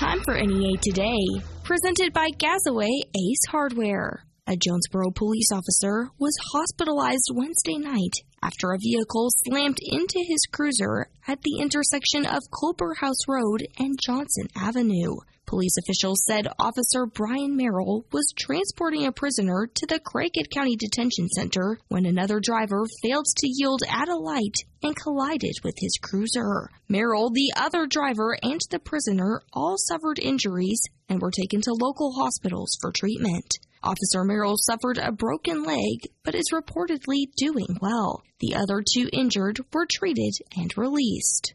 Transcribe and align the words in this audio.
Time 0.00 0.18
for 0.24 0.34
NEA 0.34 0.76
Today, 0.82 1.20
presented 1.62 2.12
by 2.12 2.28
Gazaway 2.30 2.90
Ace 3.14 3.46
Hardware. 3.48 4.24
A 4.48 4.56
Jonesboro 4.56 5.12
police 5.14 5.50
officer 5.52 6.10
was 6.18 6.36
hospitalized 6.52 7.30
Wednesday 7.32 7.78
night 7.78 8.14
after 8.42 8.72
a 8.72 8.78
vehicle 8.78 9.28
slammed 9.46 9.78
into 9.80 10.18
his 10.26 10.46
cruiser 10.50 11.06
at 11.26 11.40
the 11.42 11.58
intersection 11.60 12.26
of 12.26 12.42
Culberhouse 12.50 13.26
Road 13.28 13.66
and 13.78 13.98
Johnson 14.00 14.48
Avenue. 14.56 15.16
Police 15.46 15.76
officials 15.76 16.24
said 16.26 16.48
Officer 16.58 17.06
Brian 17.06 17.56
Merrill 17.56 18.06
was 18.12 18.32
transporting 18.36 19.06
a 19.06 19.12
prisoner 19.12 19.68
to 19.74 19.86
the 19.86 20.00
Craighead 20.00 20.50
County 20.50 20.74
Detention 20.74 21.28
Center 21.28 21.78
when 21.88 22.06
another 22.06 22.40
driver 22.40 22.86
failed 23.02 23.26
to 23.36 23.48
yield 23.48 23.82
at 23.88 24.08
a 24.08 24.16
light 24.16 24.56
and 24.82 24.96
collided 24.96 25.56
with 25.62 25.74
his 25.78 25.98
cruiser. 26.00 26.70
Merrill, 26.88 27.30
the 27.30 27.52
other 27.56 27.86
driver, 27.86 28.36
and 28.42 28.60
the 28.70 28.78
prisoner 28.78 29.42
all 29.52 29.76
suffered 29.76 30.18
injuries 30.18 30.82
and 31.08 31.20
were 31.20 31.30
taken 31.30 31.60
to 31.60 31.74
local 31.74 32.12
hospitals 32.12 32.76
for 32.80 32.90
treatment. 32.90 33.58
Officer 33.84 34.24
Merrill 34.24 34.56
suffered 34.56 34.96
a 34.96 35.12
broken 35.12 35.62
leg, 35.62 36.08
but 36.22 36.34
is 36.34 36.52
reportedly 36.54 37.26
doing 37.36 37.76
well. 37.82 38.22
The 38.40 38.54
other 38.54 38.82
two 38.82 39.10
injured 39.12 39.60
were 39.74 39.86
treated 39.90 40.32
and 40.56 40.76
released. 40.78 41.52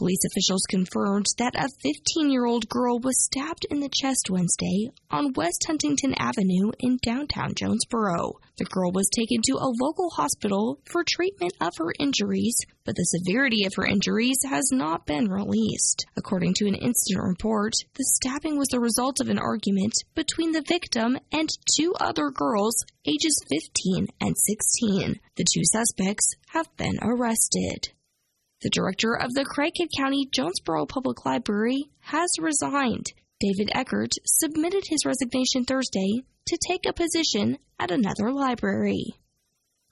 Police 0.00 0.24
officials 0.24 0.62
confirmed 0.66 1.26
that 1.36 1.54
a 1.54 1.68
15 1.82 2.30
year 2.30 2.46
old 2.46 2.70
girl 2.70 2.98
was 3.00 3.22
stabbed 3.22 3.66
in 3.68 3.80
the 3.80 3.90
chest 3.90 4.30
Wednesday 4.30 4.88
on 5.10 5.34
West 5.34 5.62
Huntington 5.66 6.14
Avenue 6.14 6.72
in 6.78 6.98
downtown 7.02 7.52
Jonesboro. 7.54 8.32
The 8.56 8.64
girl 8.64 8.92
was 8.92 9.10
taken 9.10 9.42
to 9.42 9.58
a 9.58 9.74
local 9.78 10.08
hospital 10.08 10.80
for 10.90 11.04
treatment 11.04 11.52
of 11.60 11.74
her 11.76 11.92
injuries, 11.98 12.56
but 12.86 12.96
the 12.96 13.04
severity 13.04 13.66
of 13.66 13.74
her 13.74 13.84
injuries 13.84 14.38
has 14.48 14.70
not 14.72 15.04
been 15.04 15.28
released. 15.28 16.06
According 16.16 16.54
to 16.54 16.66
an 16.66 16.76
incident 16.76 17.22
report, 17.22 17.74
the 17.92 18.04
stabbing 18.04 18.56
was 18.56 18.68
the 18.68 18.80
result 18.80 19.20
of 19.20 19.28
an 19.28 19.38
argument 19.38 19.92
between 20.14 20.52
the 20.52 20.64
victim 20.66 21.18
and 21.30 21.50
two 21.76 21.92
other 22.00 22.30
girls 22.30 22.86
ages 23.04 23.38
15 23.50 24.08
and 24.18 24.34
16. 24.34 25.20
The 25.36 25.44
two 25.44 25.64
suspects 25.70 26.36
have 26.54 26.74
been 26.78 26.98
arrested. 27.02 27.90
The 28.62 28.70
director 28.70 29.14
of 29.14 29.32
the 29.32 29.44
Craighead 29.44 29.88
County 29.96 30.28
Jonesboro 30.30 30.84
Public 30.84 31.24
Library 31.24 31.90
has 32.00 32.28
resigned. 32.38 33.12
David 33.40 33.70
Eckert 33.74 34.12
submitted 34.26 34.84
his 34.86 35.06
resignation 35.06 35.64
Thursday 35.64 36.24
to 36.46 36.58
take 36.68 36.84
a 36.84 36.92
position 36.92 37.56
at 37.78 37.90
another 37.90 38.30
library. 38.30 39.14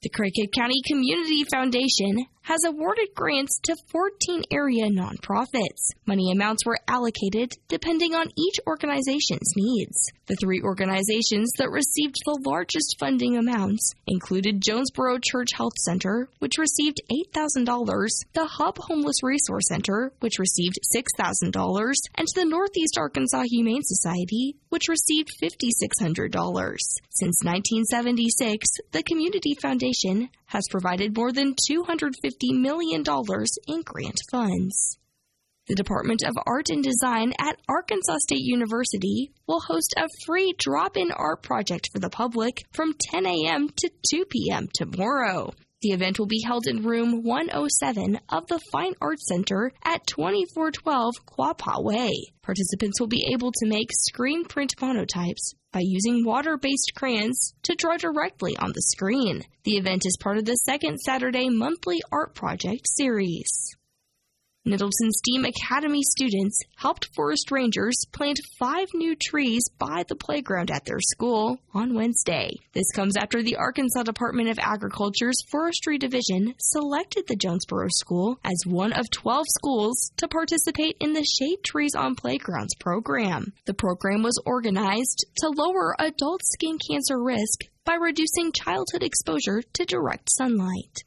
The 0.01 0.11
Craighead 0.11 0.53
County 0.53 0.81
Community 0.87 1.43
Foundation 1.51 2.27
has 2.43 2.61
awarded 2.65 3.09
grants 3.17 3.59
to 3.65 3.75
14 3.91 4.45
area 4.51 4.87
nonprofits. 4.87 5.91
Money 6.07 6.31
amounts 6.33 6.65
were 6.65 6.79
allocated 6.87 7.53
depending 7.67 8.15
on 8.15 8.31
each 8.39 8.61
organization's 8.67 9.53
needs. 9.57 10.13
The 10.27 10.37
three 10.37 10.63
organizations 10.63 11.51
that 11.59 11.71
received 11.71 12.15
the 12.25 12.41
largest 12.47 12.97
funding 13.01 13.37
amounts 13.37 13.93
included 14.07 14.63
Jonesboro 14.63 15.19
Church 15.19 15.49
Health 15.53 15.77
Center, 15.85 16.29
which 16.39 16.59
received 16.59 17.03
$8,000, 17.35 17.67
the 18.35 18.47
Hub 18.47 18.79
Homeless 18.79 19.23
Resource 19.23 19.69
Center, 19.69 20.13
which 20.21 20.39
received 20.39 20.79
$6,000, 20.95 21.93
and 22.15 22.29
the 22.35 22.45
Northeast 22.45 22.97
Arkansas 22.99 23.43
Humane 23.51 23.83
Society, 23.83 24.57
which 24.69 24.89
received 24.89 25.29
$5,600. 25.43 26.79
Since 27.11 27.45
1976, 27.45 28.67
the 28.93 29.03
Community 29.03 29.55
Foundation 29.61 29.88
has 30.47 30.69
provided 30.71 31.17
more 31.17 31.33
than 31.33 31.55
$250 31.71 32.13
million 32.53 33.03
in 33.67 33.83
grant 33.83 34.21
funds. 34.31 34.99
The 35.69 35.75
Department 35.75 36.23
of 36.23 36.35
Art 36.47 36.71
and 36.71 36.83
Design 36.83 37.35
at 37.39 37.61
Arkansas 37.69 38.17
State 38.21 38.41
University 38.41 39.33
will 39.47 39.61
host 39.61 39.93
a 39.99 40.09
free 40.25 40.55
drop 40.57 40.97
in 40.97 41.11
art 41.11 41.43
project 41.43 41.91
for 41.93 41.99
the 41.99 42.09
public 42.09 42.65
from 42.73 42.95
10 42.99 43.27
a.m. 43.27 43.69
to 43.77 43.91
2 44.11 44.25
p.m. 44.25 44.69
tomorrow. 44.73 45.53
The 45.83 45.91
event 45.91 46.19
will 46.19 46.27
be 46.27 46.43
held 46.43 46.67
in 46.67 46.83
room 46.83 47.23
107 47.23 48.19
of 48.31 48.47
the 48.47 48.59
Fine 48.73 48.95
Arts 49.01 49.29
Center 49.29 49.71
at 49.85 50.07
2412 50.07 51.15
Quapaw 51.27 51.85
Way. 51.85 52.13
Participants 52.43 52.99
will 52.99 53.07
be 53.07 53.31
able 53.33 53.53
to 53.53 53.69
make 53.69 53.91
screen 53.93 54.45
print 54.47 54.75
monotypes 54.81 55.55
by 55.73 55.81
using 55.81 56.25
water 56.25 56.57
based 56.57 56.93
crayons 56.95 57.55
to 57.63 57.75
draw 57.75 57.97
directly 57.97 58.57
on 58.57 58.73
the 58.73 58.83
screen. 58.83 59.45
The 59.65 59.77
event 59.77 60.07
is 60.07 60.17
part 60.19 60.39
of 60.39 60.45
the 60.45 60.57
second 60.57 60.99
Saturday 60.99 61.49
monthly 61.49 62.01
art 62.11 62.35
project 62.35 62.87
series. 62.97 63.78
Middleton 64.69 65.11
STEAM 65.11 65.47
Academy 65.47 66.03
students 66.03 66.61
helped 66.77 67.09
forest 67.17 67.51
rangers 67.51 68.05
plant 68.13 68.39
five 68.59 68.89
new 68.93 69.17
trees 69.17 69.63
by 69.79 70.05
the 70.07 70.15
playground 70.15 70.71
at 70.71 70.85
their 70.85 71.01
school 71.01 71.59
on 71.73 71.95
Wednesday. 71.95 72.55
This 72.75 72.93
comes 72.95 73.17
after 73.17 73.43
the 73.43 73.57
Arkansas 73.57 74.03
Department 74.03 74.51
of 74.51 74.59
Agriculture's 74.59 75.41
Forestry 75.51 75.97
Division 75.97 76.55
selected 76.59 77.25
the 77.27 77.37
Jonesboro 77.37 77.89
School 77.89 78.39
as 78.45 78.63
one 78.67 78.93
of 78.93 79.11
12 79.11 79.47
schools 79.49 80.13
to 80.19 80.29
participate 80.29 80.99
in 81.01 81.15
the 81.15 81.25
Shade 81.25 81.65
Trees 81.65 81.95
on 81.95 82.15
Playgrounds 82.15 82.75
program. 82.75 83.55
The 83.65 83.73
program 83.73 84.23
was 84.23 84.39
organized 84.45 85.25
to 85.39 85.49
lower 85.49 85.97
adult 85.99 86.43
skin 86.45 86.77
cancer 86.91 87.19
risk 87.19 87.61
by 87.87 87.95
reducing 87.95 88.53
childhood 88.53 89.03
exposure 89.03 89.63
to 89.63 89.87
direct 89.87 90.29
sunlight. 90.31 91.05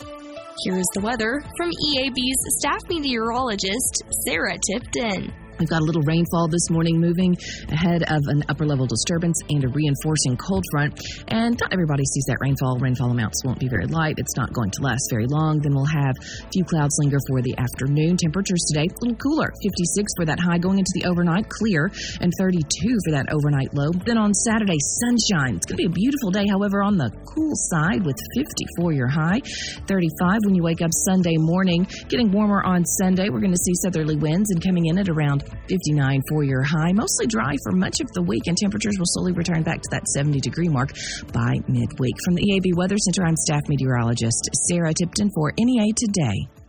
Here 0.00 0.76
is 0.76 0.90
the 0.94 1.02
weather 1.02 1.40
from 1.56 1.70
EAB's 1.70 2.58
staff 2.58 2.80
meteorologist, 2.88 4.02
Sarah 4.26 4.58
Tipton. 4.58 5.32
We've 5.58 5.68
got 5.68 5.82
a 5.82 5.84
little 5.84 6.02
rainfall 6.02 6.48
this 6.50 6.68
morning 6.70 6.98
moving 6.98 7.36
ahead 7.70 8.02
of 8.02 8.26
an 8.26 8.42
upper 8.48 8.66
level 8.66 8.86
disturbance 8.86 9.38
and 9.48 9.62
a 9.62 9.68
reinforcing 9.68 10.36
cold 10.36 10.64
front. 10.72 10.98
And 11.28 11.54
not 11.60 11.72
everybody 11.72 12.02
sees 12.04 12.24
that 12.26 12.38
rainfall. 12.40 12.78
Rainfall 12.82 13.10
amounts 13.10 13.44
won't 13.44 13.60
be 13.60 13.68
very 13.68 13.86
light. 13.86 14.18
It's 14.18 14.36
not 14.36 14.52
going 14.52 14.70
to 14.70 14.82
last 14.82 15.06
very 15.10 15.26
long. 15.26 15.60
Then 15.62 15.74
we'll 15.74 15.86
have 15.86 16.16
a 16.18 16.50
few 16.50 16.64
clouds 16.64 16.98
linger 16.98 17.18
for 17.28 17.40
the 17.40 17.54
afternoon. 17.54 18.16
Temperatures 18.18 18.66
today, 18.66 18.90
a 18.90 18.98
little 18.98 19.16
cooler. 19.16 19.54
56 19.62 20.10
for 20.18 20.26
that 20.26 20.40
high 20.40 20.58
going 20.58 20.78
into 20.82 20.90
the 20.98 21.06
overnight, 21.06 21.48
clear, 21.48 21.86
and 22.20 22.32
32 22.34 22.58
for 23.06 23.12
that 23.14 23.30
overnight 23.30 23.70
low. 23.74 23.94
Then 24.04 24.18
on 24.18 24.34
Saturday, 24.34 24.78
sunshine. 25.06 25.54
It's 25.54 25.70
going 25.70 25.78
to 25.78 25.86
be 25.86 25.90
a 25.90 25.94
beautiful 25.94 26.34
day, 26.34 26.50
however, 26.50 26.82
on 26.82 26.98
the 26.98 27.14
cool 27.30 27.54
side 27.70 28.02
with 28.02 28.18
54 28.34 28.92
your 28.92 29.08
high, 29.08 29.38
35 29.86 30.50
when 30.50 30.54
you 30.58 30.66
wake 30.66 30.82
up 30.82 30.90
Sunday 31.06 31.38
morning. 31.38 31.86
Getting 32.10 32.34
warmer 32.34 32.62
on 32.66 32.84
Sunday. 32.84 33.30
We're 33.30 33.44
going 33.44 33.54
to 33.54 33.64
see 33.64 33.74
southerly 33.86 34.16
winds 34.16 34.50
and 34.50 34.58
coming 34.58 34.86
in 34.86 34.98
at 34.98 35.08
around 35.08 35.43
59 35.68 36.22
for 36.28 36.44
your 36.44 36.62
high. 36.62 36.92
Mostly 36.92 37.26
dry 37.26 37.54
for 37.64 37.72
much 37.72 38.00
of 38.00 38.10
the 38.12 38.22
week, 38.22 38.46
and 38.46 38.56
temperatures 38.56 38.96
will 38.98 39.06
slowly 39.08 39.32
return 39.32 39.62
back 39.62 39.80
to 39.82 39.88
that 39.90 40.06
70 40.08 40.40
degree 40.40 40.68
mark 40.68 40.90
by 41.32 41.54
midweek. 41.68 42.16
From 42.24 42.34
the 42.34 42.42
EAB 42.42 42.76
Weather 42.76 42.96
Center, 42.98 43.26
I'm 43.26 43.36
staff 43.36 43.62
meteorologist 43.68 44.50
Sarah 44.68 44.92
Tipton 44.92 45.30
for 45.34 45.52
NEA 45.58 45.92
Today. 45.96 46.63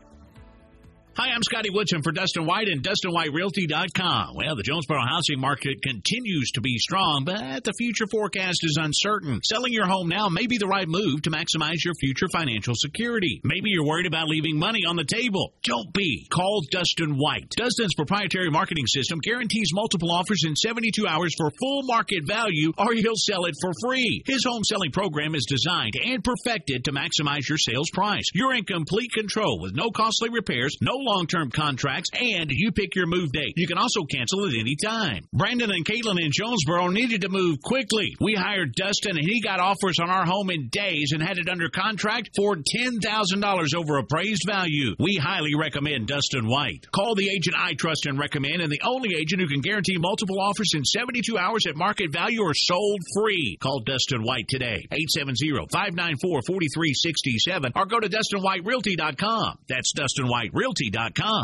Hi, 1.18 1.30
I'm 1.34 1.44
Scotty 1.44 1.70
Woodson 1.70 2.02
for 2.04 2.12
Dustin 2.12 2.46
White 2.46 2.68
and 2.68 2.84
DustinWhiteRealty.com. 2.84 4.36
Well, 4.36 4.58
the 4.58 4.64
Jonesboro 4.64 5.00
housing 5.00 5.40
market 5.40 5.82
continues 5.82 6.52
to 6.56 6.60
be 6.60 6.78
strong, 6.78 7.24
but 7.24 7.64
the 7.64 7.72
future 7.78 8.04
forecast 8.12 8.60
is 8.64 8.78
uncertain. 8.78 9.40
Selling 9.42 9.72
your 9.72 9.88
home 9.88 10.10
now 10.10 10.28
may 10.28 10.46
be 10.46 10.58
the 10.58 10.68
right 10.68 10.90
move 10.90 11.22
to 11.22 11.32
maximize 11.32 11.86
your 11.86 11.94
future 12.02 12.28
financial 12.34 12.74
security. 12.76 13.40
Maybe 13.46 13.70
you're 13.70 13.88
worried 13.88 14.08
about 14.08 14.28
leaving 14.28 14.60
money 14.60 14.82
on 14.86 14.98
the 14.98 15.06
table. 15.06 15.54
Don't 15.64 15.94
be. 15.94 16.28
Call 16.30 16.64
Dustin 16.70 17.16
White. 17.16 17.50
Dustin's 17.56 17.96
proprietary 17.96 18.50
marketing 18.52 18.86
system 18.86 19.20
guarantees 19.20 19.70
multiple 19.72 20.12
offers 20.12 20.44
in 20.46 20.58
72 20.58 21.08
hours 21.08 21.34
for 21.38 21.50
full 21.50 21.84
market 21.84 22.28
value, 22.28 22.74
or 22.78 22.92
he'll 22.92 23.16
sell 23.16 23.46
it 23.46 23.56
for 23.62 23.72
free. 23.82 24.22
His 24.26 24.44
home 24.44 24.66
selling 24.66 24.92
program 24.92 25.34
is 25.34 25.46
designed 25.48 25.94
and 25.96 26.22
perfected 26.22 26.84
to 26.84 26.92
maximize 26.92 27.48
your 27.48 27.58
sales 27.58 27.90
price. 27.94 28.26
You're 28.34 28.54
in 28.54 28.66
complete 28.66 29.14
control 29.14 29.62
with 29.62 29.76
no 29.76 29.92
costly 29.92 30.28
repairs, 30.28 30.76
no 30.82 31.05
long 31.06 31.28
term 31.28 31.52
contracts, 31.52 32.10
and 32.14 32.50
you 32.52 32.72
pick 32.72 32.96
your 32.96 33.08
move 33.08 33.32
date. 33.32 33.54
You 33.56 33.68
can 33.68 33.78
also 33.78 34.04
cancel 34.04 34.46
at 34.46 34.54
any 34.60 34.76
time. 34.76 35.28
Brandon 35.32 35.72
and 35.72 35.86
Caitlin 35.86 36.20
in 36.20 36.32
Jonesboro 36.32 36.88
needed 36.88 37.22
to 37.22 37.30
move 37.30 37.62
quickly. 37.62 38.16
We 38.20 38.34
hired 38.34 38.74
Dustin, 38.74 39.18
and 39.18 39.26
he 39.26 39.42
got 39.42 39.60
offers 39.60 40.00
on 40.00 40.10
our 40.10 40.26
home 40.26 40.50
in 40.50 40.70
days 40.70 41.12
and 41.14 41.22
had 41.22 41.38
it 41.38 41.50
under 41.50 41.70
contract 41.70 42.32
for 42.36 42.56
$10,000 42.56 43.76
over 43.76 43.98
appraised 43.98 44.44
value. 44.48 44.96
We 45.00 45.16
highly 45.16 45.56
recommend 45.56 46.08
Dustin 46.08 46.48
White. 46.48 46.86
Call 46.92 47.16
the 47.16 47.30
agent 47.30 47.56
I 47.58 47.74
trust 47.74 48.06
and 48.06 48.20
recommend, 48.20 48.62
and 48.62 48.72
the 48.72 48.82
only 48.84 49.16
agent 49.16 49.42
who 49.42 49.48
can 49.48 49.62
guarantee 49.62 49.98
multiple 49.98 50.40
offers 50.42 50.72
in 50.74 50.84
72 50.84 51.38
hours 51.38 51.66
at 51.68 51.76
market 51.76 52.12
value 52.12 52.42
or 52.42 52.54
sold 52.54 53.00
free. 53.16 53.58
Call 53.62 53.82
Dustin 53.82 54.24
White 54.24 54.48
today, 54.48 54.88
870 54.92 55.68
594 55.72 56.42
4367, 56.48 57.72
or 57.76 57.86
go 57.86 58.00
to 58.00 58.10
DustinWhiteRealty.com. 58.10 59.60
That's 59.68 59.94
DustinWhiteRealty.com. 59.94 60.95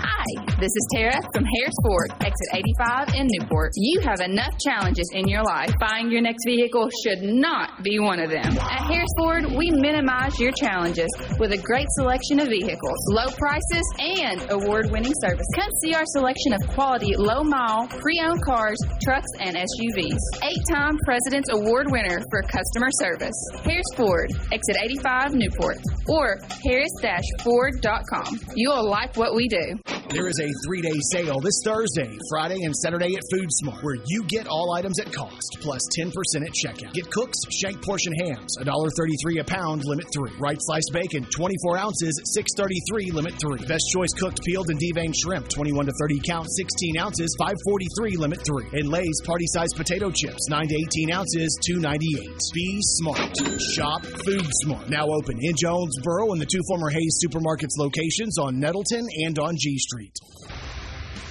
Hi, 0.02 0.56
this 0.62 0.72
is 0.72 0.88
Tara 0.96 1.20
from 1.34 1.44
Harris 1.44 1.76
Ford, 1.84 2.10
exit 2.22 2.48
85 2.54 3.16
in 3.16 3.28
Newport. 3.32 3.74
You 3.76 4.00
have 4.00 4.22
enough 4.22 4.58
challenges 4.66 5.12
in 5.14 5.28
your 5.28 5.44
life. 5.44 5.74
Buying 5.78 6.10
your 6.10 6.22
next 6.22 6.46
vehicle 6.46 6.90
should 7.04 7.22
not 7.22 7.84
be 7.84 8.00
one 8.00 8.22
of 8.22 8.30
them. 8.30 8.46
At 8.46 8.88
Harris 8.88 9.12
Ford, 9.18 9.52
we 9.52 9.70
minimize 9.72 10.40
your 10.40 10.54
challenges 10.54 11.10
with 11.38 11.52
a 11.52 11.58
great 11.58 11.88
selection 12.00 12.40
of 12.40 12.48
vehicles, 12.48 12.96
low 13.10 13.28
prices, 13.28 13.84
and 14.00 14.40
award 14.52 14.90
winning 14.90 15.12
service. 15.22 15.46
Come 15.54 15.70
see 15.84 15.96
our 15.96 16.06
selection 16.06 16.54
of 16.54 16.66
quality, 16.70 17.14
low 17.18 17.44
mile, 17.44 17.88
pre 17.88 18.22
owned 18.24 18.42
cars, 18.46 18.78
trucks, 19.04 19.28
and 19.42 19.58
SUVs. 19.58 20.22
Eight 20.44 20.64
time 20.72 20.98
President's 21.04 21.50
Award 21.52 21.92
winner 21.92 22.22
for 22.30 22.42
customer 22.44 22.88
service. 23.02 23.36
Harris 23.66 23.92
Ford, 23.98 24.32
exit 24.54 24.78
85 24.82 25.34
Newport, 25.34 25.78
or 26.08 26.40
harris-ford.com. 26.64 28.40
You'll 28.56 28.90
like 28.90 29.18
what 29.18 29.36
we 29.36 29.41
do. 29.48 29.80
There 30.12 30.28
is 30.28 30.40
a 30.42 30.50
three 30.68 30.82
day 30.82 30.98
sale 31.14 31.40
this 31.40 31.62
Thursday, 31.64 32.18
Friday, 32.30 32.64
and 32.64 32.76
Saturday 32.76 33.16
at 33.16 33.24
Food 33.32 33.48
Smart, 33.50 33.82
where 33.82 33.96
you 34.06 34.24
get 34.28 34.48
all 34.48 34.74
items 34.74 35.00
at 35.00 35.12
cost 35.14 35.58
plus 35.62 35.82
10% 35.98 36.12
at 36.12 36.52
checkout. 36.52 36.94
Get 36.94 37.10
Cook's 37.10 37.40
Shank 37.50 37.82
Portion 37.82 38.14
Hams, 38.26 38.58
$1.33 38.60 39.40
a 39.40 39.44
pound, 39.46 39.84
limit 39.86 40.06
3. 40.14 40.32
Wright 40.38 40.58
Sliced 40.60 40.92
Bacon, 40.92 41.24
24 41.26 41.78
ounces, 41.78 42.36
$6.33, 42.38 43.14
limit 43.14 43.34
3. 43.40 43.66
Best 43.68 43.86
Choice 43.94 44.12
Cooked 44.20 44.44
Peeled 44.44 44.70
and 44.70 44.80
Deveined 44.80 45.16
Shrimp, 45.16 45.48
21 45.48 45.86
to 45.86 45.94
30 46.00 46.20
count, 46.28 46.48
16 46.52 46.98
ounces, 47.00 47.34
543, 47.40 48.18
limit 48.18 48.40
3. 48.44 48.80
And 48.80 48.90
Lay's 48.90 49.22
Party 49.24 49.46
Size 49.48 49.72
Potato 49.76 50.12
Chips, 50.12 50.50
9 50.50 50.68
to 50.68 50.76
18 50.76 51.14
ounces, 51.14 51.58
298. 51.66 52.36
Be 52.54 52.78
smart. 53.00 53.32
Shop 53.76 54.06
Food 54.26 54.48
Smart. 54.64 54.90
Now 54.90 55.08
open 55.08 55.38
in 55.40 55.56
Jonesboro 55.56 56.32
and 56.34 56.42
the 56.42 56.46
two 56.46 56.62
former 56.68 56.90
Hayes 56.90 57.20
Supermarkets 57.24 57.78
locations 57.78 58.38
on 58.38 58.60
Nettleton 58.60 59.08
and 59.24 59.31
on 59.40 59.56
G 59.58 59.78
Street. 59.78 60.16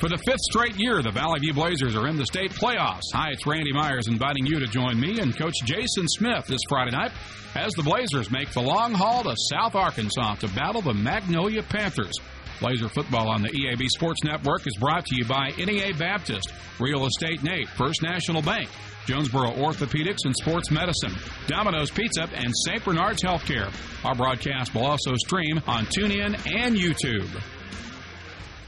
For 0.01 0.09
the 0.09 0.17
fifth 0.17 0.41
straight 0.51 0.77
year, 0.77 1.03
the 1.03 1.11
Valley 1.11 1.41
View 1.41 1.53
Blazers 1.53 1.95
are 1.95 2.09
in 2.09 2.17
the 2.17 2.25
state 2.25 2.53
playoffs. 2.53 3.03
Hi, 3.13 3.33
it's 3.33 3.47
Randy 3.47 3.73
Myers 3.73 4.09
inviting 4.09 4.47
you 4.47 4.59
to 4.59 4.67
join 4.67 4.99
me 4.99 5.21
and 5.21 5.37
Coach 5.39 5.57
Jason 5.65 6.09
Smith 6.09 6.47
this 6.47 6.63
Friday 6.71 6.93
night 6.93 7.13
as 7.55 7.73
the 7.75 7.83
Blazers 7.83 8.31
make 8.31 8.51
the 8.53 8.63
long 8.63 8.95
haul 8.95 9.25
to 9.25 9.35
South 9.51 9.75
Arkansas 9.75 10.37
to 10.37 10.49
battle 10.49 10.81
the 10.81 10.95
Magnolia 10.95 11.63
Panthers. 11.63 12.15
Blazer 12.61 12.89
football 12.89 13.29
on 13.29 13.43
the 13.43 13.49
EAB 13.49 13.89
Sports 13.89 14.25
Network 14.25 14.67
is 14.67 14.77
brought 14.79 15.05
to 15.07 15.17
you 15.17 15.27
by 15.27 15.49
NEA 15.59 15.95
Baptist, 15.99 16.53
Real 16.79 17.07
Estate 17.07 17.43
Nate, 17.43 17.69
First 17.69 18.03
National 18.03 18.41
Bank, 18.41 18.71
Jonesboro 19.07 19.51
Orthopedics 19.53 20.25
and 20.25 20.35
Sports 20.37 20.71
Medicine, 20.71 21.13
Domino's 21.47 21.91
Pizza, 21.91 22.29
and 22.35 22.55
St. 22.65 22.83
Bernard's 22.85 23.23
Healthcare. 23.23 23.71
Our 24.05 24.15
broadcast 24.15 24.75
will 24.75 24.87
also 24.87 25.15
stream 25.17 25.61
on 25.67 25.85
TuneIn 25.87 26.35
and 26.55 26.75
YouTube. 26.77 27.29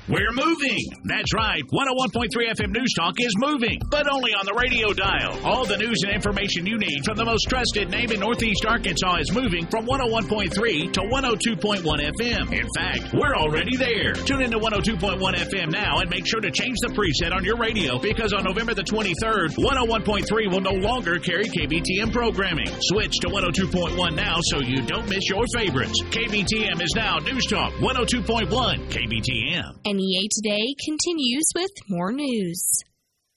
We're 0.08 0.32
moving. 0.34 0.82
That's 1.04 1.32
right. 1.32 1.62
101.3 1.70 2.26
FM 2.58 2.74
News 2.74 2.92
Talk 2.98 3.14
is 3.20 3.32
moving, 3.38 3.78
but 3.88 4.10
only 4.10 4.32
on 4.34 4.44
the 4.46 4.54
radio 4.58 4.92
dial. 4.92 5.38
All 5.46 5.64
the 5.64 5.76
news 5.76 6.02
and 6.02 6.10
information 6.10 6.66
you 6.66 6.76
need 6.76 7.04
from 7.04 7.16
the 7.16 7.24
most 7.24 7.46
trusted 7.48 7.88
name 7.88 8.10
in 8.10 8.18
Northeast 8.18 8.66
Arkansas 8.66 9.22
is 9.22 9.30
moving 9.30 9.64
from 9.70 9.86
101.3 9.86 10.50
to 10.92 11.00
102.1 11.06 11.86
FM. 11.86 12.50
In 12.50 12.66
fact, 12.74 13.14
we're 13.14 13.36
already 13.36 13.76
there. 13.76 14.12
Tune 14.26 14.42
in 14.42 14.50
to 14.50 14.58
102.1 14.58 15.22
FM 15.22 15.70
now 15.70 16.00
and 16.00 16.10
make 16.10 16.26
sure 16.26 16.40
to 16.40 16.50
change 16.50 16.78
the 16.82 16.90
preset 16.90 17.30
on 17.32 17.44
your 17.44 17.56
radio 17.56 17.96
because 18.00 18.32
on 18.32 18.42
November 18.42 18.74
the 18.74 18.82
23rd, 18.82 19.54
101.3 19.54 20.50
will 20.50 20.60
no 20.66 20.74
longer 20.82 21.20
carry 21.20 21.44
KBTM 21.46 22.10
programming. 22.10 22.66
Switch 22.90 23.14
to 23.22 23.28
102.1 23.28 24.16
now 24.16 24.34
so 24.50 24.58
you 24.58 24.82
don't 24.82 25.08
miss 25.08 25.22
your 25.30 25.44
favorites. 25.54 26.02
KBTM 26.10 26.82
is 26.82 26.90
now 26.96 27.18
News 27.18 27.46
Talk 27.46 27.72
102.1 27.74 28.50
KBTM. 28.90 29.91
NEA 29.94 30.26
Today 30.30 30.74
continues 30.86 31.48
with 31.54 31.70
more 31.86 32.12
news. 32.12 32.82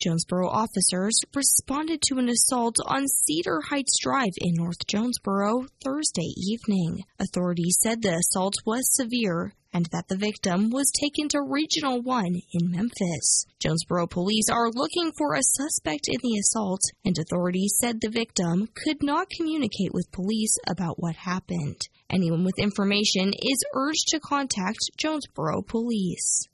Jonesboro 0.02 0.48
officers 0.48 1.20
responded 1.36 2.02
to 2.04 2.18
an 2.18 2.30
assault 2.30 2.78
on 2.86 3.10
Cedar 3.10 3.60
Heights 3.70 3.98
Drive 4.02 4.32
in 4.38 4.54
North 4.54 4.88
Jonesboro 4.88 5.66
Thursday 5.84 6.34
evening. 6.38 7.04
Authorities 7.20 7.78
said 7.84 8.02
the 8.02 8.16
assault 8.16 8.54
was 8.66 8.96
severe 8.96 9.54
and 9.76 9.88
that 9.92 10.08
the 10.08 10.16
victim 10.16 10.70
was 10.70 10.90
taken 11.02 11.28
to 11.28 11.42
Regional 11.42 12.02
1 12.02 12.28
in 12.54 12.72
Memphis. 12.72 13.46
Jonesboro 13.60 14.08
police 14.08 14.48
are 14.50 14.72
looking 14.72 15.12
for 15.18 15.36
a 15.36 15.44
suspect 15.44 16.08
in 16.08 16.18
the 16.24 16.40
assault, 16.40 16.80
and 17.04 17.18
authorities 17.20 17.76
said 17.82 18.00
the 18.00 18.10
victim 18.10 18.70
could 18.74 19.04
not 19.04 19.28
communicate 19.30 19.94
with 19.94 20.14
police 20.14 20.58
about 20.66 20.98
what 20.98 21.18
happened. 21.18 21.82
Anyone 22.10 22.46
with 22.46 22.58
information 22.58 23.34
is 23.34 23.66
urged 23.74 24.08
to 24.12 24.22
contact 24.22 24.80
Jonesboro 24.98 25.64
Police. 25.64 26.48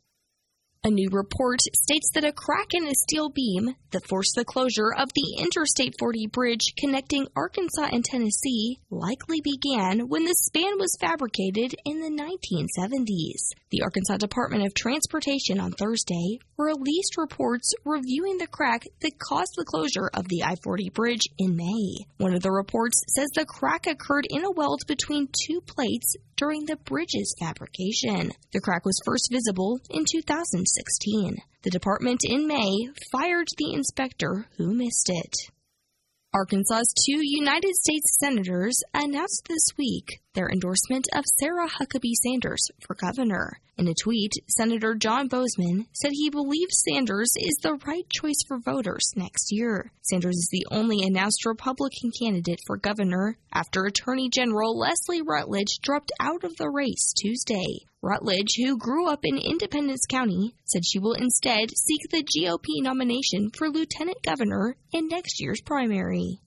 A 0.83 0.89
new 0.89 1.09
report 1.11 1.59
states 1.75 2.09
that 2.15 2.23
a 2.23 2.31
crack 2.31 2.69
in 2.73 2.87
a 2.87 2.95
steel 2.95 3.29
beam 3.29 3.75
that 3.91 4.07
forced 4.07 4.33
the 4.35 4.43
closure 4.43 4.91
of 4.91 5.13
the 5.13 5.37
Interstate 5.37 5.93
40 5.99 6.25
bridge 6.25 6.73
connecting 6.75 7.27
Arkansas 7.35 7.89
and 7.91 8.03
Tennessee 8.03 8.79
likely 8.89 9.41
began 9.41 10.09
when 10.09 10.25
the 10.25 10.33
span 10.33 10.79
was 10.79 10.97
fabricated 10.99 11.75
in 11.85 12.01
the 12.01 12.09
1970s. 12.09 13.55
The 13.69 13.83
Arkansas 13.83 14.17
Department 14.17 14.65
of 14.65 14.73
Transportation 14.73 15.59
on 15.59 15.71
Thursday 15.73 16.39
released 16.57 17.15
reports 17.15 17.75
reviewing 17.85 18.39
the 18.39 18.47
crack 18.47 18.81
that 19.01 19.19
caused 19.19 19.53
the 19.57 19.65
closure 19.65 20.09
of 20.15 20.29
the 20.29 20.43
I 20.43 20.55
40 20.63 20.89
bridge 20.89 21.29
in 21.37 21.55
May. 21.55 22.07
One 22.17 22.33
of 22.33 22.41
the 22.41 22.51
reports 22.51 23.03
says 23.07 23.29
the 23.35 23.45
crack 23.45 23.85
occurred 23.85 24.25
in 24.31 24.43
a 24.43 24.51
weld 24.51 24.81
between 24.87 25.29
two 25.45 25.61
plates 25.61 26.15
during 26.41 26.65
the 26.65 26.75
bridge's 26.75 27.35
fabrication. 27.39 28.31
The 28.51 28.59
crack 28.59 28.83
was 28.83 28.99
first 29.05 29.29
visible 29.31 29.79
in 29.91 30.05
2016. 30.11 31.37
The 31.61 31.69
department 31.69 32.21
in 32.23 32.47
May 32.47 32.89
fired 33.11 33.47
the 33.57 33.73
inspector 33.73 34.47
who 34.57 34.73
missed 34.73 35.07
it. 35.09 35.51
Arkansas's 36.33 36.95
two 37.05 37.19
United 37.21 37.75
States 37.75 38.17
senators 38.19 38.81
announced 38.91 39.45
this 39.47 39.67
week 39.77 40.21
their 40.33 40.49
endorsement 40.49 41.07
of 41.13 41.25
Sarah 41.39 41.67
Huckabee 41.67 42.15
Sanders 42.23 42.69
for 42.79 42.95
governor. 42.95 43.59
In 43.77 43.87
a 43.87 43.93
tweet, 43.93 44.33
Senator 44.47 44.95
John 44.95 45.27
Boozman 45.27 45.87
said 45.91 46.11
he 46.13 46.29
believes 46.29 46.83
Sanders 46.87 47.33
is 47.37 47.57
the 47.61 47.79
right 47.85 48.07
choice 48.09 48.43
for 48.47 48.59
voters 48.59 49.11
next 49.15 49.51
year. 49.51 49.91
Sanders 50.01 50.35
is 50.35 50.49
the 50.51 50.67
only 50.69 51.01
announced 51.03 51.45
Republican 51.45 52.11
candidate 52.11 52.59
for 52.67 52.77
governor 52.77 53.37
after 53.51 53.83
Attorney 53.83 54.29
General 54.29 54.77
Leslie 54.77 55.21
Rutledge 55.21 55.79
dropped 55.81 56.11
out 56.19 56.43
of 56.43 56.55
the 56.57 56.69
race 56.69 57.13
Tuesday. 57.17 57.85
Rutledge, 58.03 58.55
who 58.57 58.77
grew 58.77 59.07
up 59.07 59.21
in 59.23 59.37
Independence 59.37 60.05
County, 60.09 60.55
said 60.65 60.85
she 60.85 60.99
will 60.99 61.13
instead 61.13 61.69
seek 61.75 62.01
the 62.09 62.23
GOP 62.23 62.81
nomination 62.81 63.51
for 63.51 63.69
lieutenant 63.69 64.21
governor 64.23 64.75
in 64.91 65.07
next 65.07 65.41
year's 65.41 65.61
primary. 65.61 66.39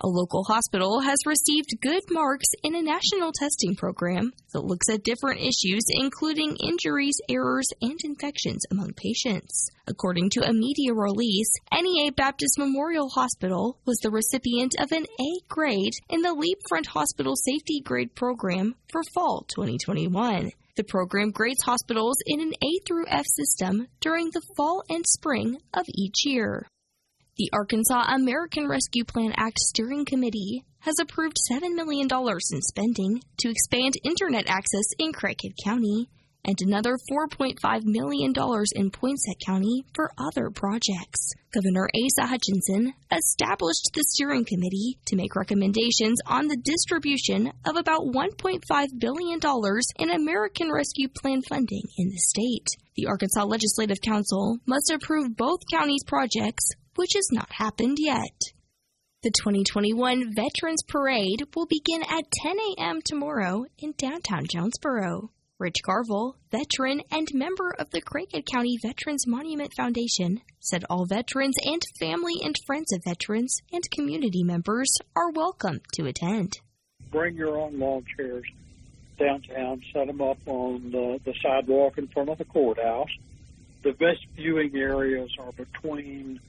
A 0.00 0.08
local 0.08 0.42
hospital 0.44 1.00
has 1.00 1.26
received 1.26 1.80
good 1.80 2.02
marks 2.10 2.48
in 2.64 2.74
a 2.74 2.82
national 2.82 3.30
testing 3.32 3.76
program 3.76 4.32
that 4.52 4.64
looks 4.64 4.88
at 4.88 5.04
different 5.04 5.40
issues, 5.40 5.84
including 5.90 6.56
injuries, 6.56 7.16
errors, 7.28 7.68
and 7.80 7.98
infections 8.02 8.64
among 8.70 8.94
patients. 8.94 9.70
According 9.86 10.30
to 10.30 10.48
a 10.48 10.52
media 10.52 10.92
release, 10.92 11.52
NEA 11.72 12.12
Baptist 12.12 12.58
Memorial 12.58 13.10
Hospital 13.10 13.78
was 13.84 13.98
the 13.98 14.10
recipient 14.10 14.74
of 14.80 14.90
an 14.90 15.04
A 15.20 15.30
grade 15.48 15.94
in 16.08 16.22
the 16.22 16.34
Leap 16.34 16.58
Front 16.68 16.86
Hospital 16.86 17.36
Safety 17.36 17.80
Grade 17.80 18.14
Program 18.14 18.74
for 18.90 19.02
fall 19.14 19.46
2021. 19.54 20.50
The 20.74 20.84
program 20.84 21.30
grades 21.30 21.62
hospitals 21.62 22.16
in 22.26 22.40
an 22.40 22.54
A 22.54 22.80
through 22.86 23.06
F 23.06 23.26
system 23.26 23.88
during 24.00 24.30
the 24.30 24.42
fall 24.56 24.82
and 24.88 25.06
spring 25.06 25.58
of 25.74 25.84
each 25.94 26.24
year. 26.24 26.66
The 27.36 27.48
Arkansas 27.54 28.12
American 28.14 28.68
Rescue 28.68 29.04
Plan 29.04 29.32
Act 29.38 29.58
Steering 29.58 30.04
Committee 30.04 30.66
has 30.80 30.98
approved 31.00 31.38
$7 31.50 31.74
million 31.74 32.06
in 32.06 32.60
spending 32.60 33.22
to 33.38 33.48
expand 33.48 33.94
internet 34.04 34.44
access 34.48 34.84
in 34.98 35.12
Craighead 35.14 35.54
County 35.64 36.10
and 36.44 36.58
another 36.60 36.98
$4.5 37.10 37.84
million 37.84 38.34
in 38.74 38.90
Poinsett 38.90 39.40
County 39.46 39.82
for 39.94 40.12
other 40.18 40.50
projects. 40.50 41.32
Governor 41.54 41.88
Asa 41.94 42.26
Hutchinson 42.26 42.92
established 43.10 43.88
the 43.94 44.04
steering 44.08 44.44
committee 44.44 44.98
to 45.06 45.16
make 45.16 45.34
recommendations 45.34 46.18
on 46.26 46.48
the 46.48 46.56
distribution 46.58 47.50
of 47.64 47.76
about 47.76 48.02
$1.5 48.02 48.86
billion 48.98 49.40
in 49.98 50.10
American 50.10 50.70
Rescue 50.70 51.08
Plan 51.08 51.40
funding 51.48 51.84
in 51.96 52.10
the 52.10 52.18
state. 52.18 52.66
The 52.96 53.06
Arkansas 53.06 53.44
Legislative 53.44 54.02
Council 54.02 54.58
must 54.66 54.90
approve 54.90 55.34
both 55.34 55.60
counties' 55.72 56.04
projects 56.06 56.68
which 56.94 57.12
has 57.14 57.28
not 57.32 57.52
happened 57.52 57.98
yet. 58.00 58.38
The 59.22 59.30
2021 59.30 60.34
Veterans 60.34 60.82
Parade 60.82 61.42
will 61.54 61.66
begin 61.66 62.02
at 62.02 62.24
10 62.42 62.56
a.m. 62.58 63.00
tomorrow 63.04 63.64
in 63.78 63.94
downtown 63.96 64.46
Jonesboro. 64.50 65.30
Rich 65.62 65.76
Carville, 65.84 66.34
veteran 66.50 67.02
and 67.12 67.28
member 67.32 67.72
of 67.78 67.88
the 67.90 68.02
Craighead 68.02 68.46
County 68.50 68.76
Veterans 68.82 69.28
Monument 69.28 69.70
Foundation, 69.76 70.40
said 70.58 70.82
all 70.90 71.06
veterans 71.06 71.54
and 71.64 71.80
family 72.00 72.34
and 72.42 72.56
friends 72.66 72.92
of 72.92 73.04
veterans 73.04 73.60
and 73.72 73.88
community 73.92 74.42
members 74.42 74.92
are 75.14 75.30
welcome 75.30 75.80
to 75.94 76.06
attend. 76.06 76.58
Bring 77.12 77.36
your 77.36 77.56
own 77.58 77.78
lawn 77.78 78.04
chairs 78.16 78.44
downtown, 79.20 79.80
set 79.92 80.08
them 80.08 80.20
up 80.20 80.38
on 80.46 80.90
the, 80.90 81.20
the 81.24 81.34
sidewalk 81.40 81.96
in 81.96 82.08
front 82.08 82.28
of 82.28 82.38
the 82.38 82.44
courthouse. 82.44 83.10
The 83.84 83.92
best 83.92 84.26
viewing 84.34 84.74
areas 84.74 85.30
are 85.38 85.52
between 85.52 86.40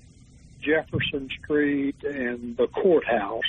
Jefferson 0.63 1.27
Street 1.43 1.95
and 2.03 2.55
the 2.57 2.67
courthouse. 2.67 3.41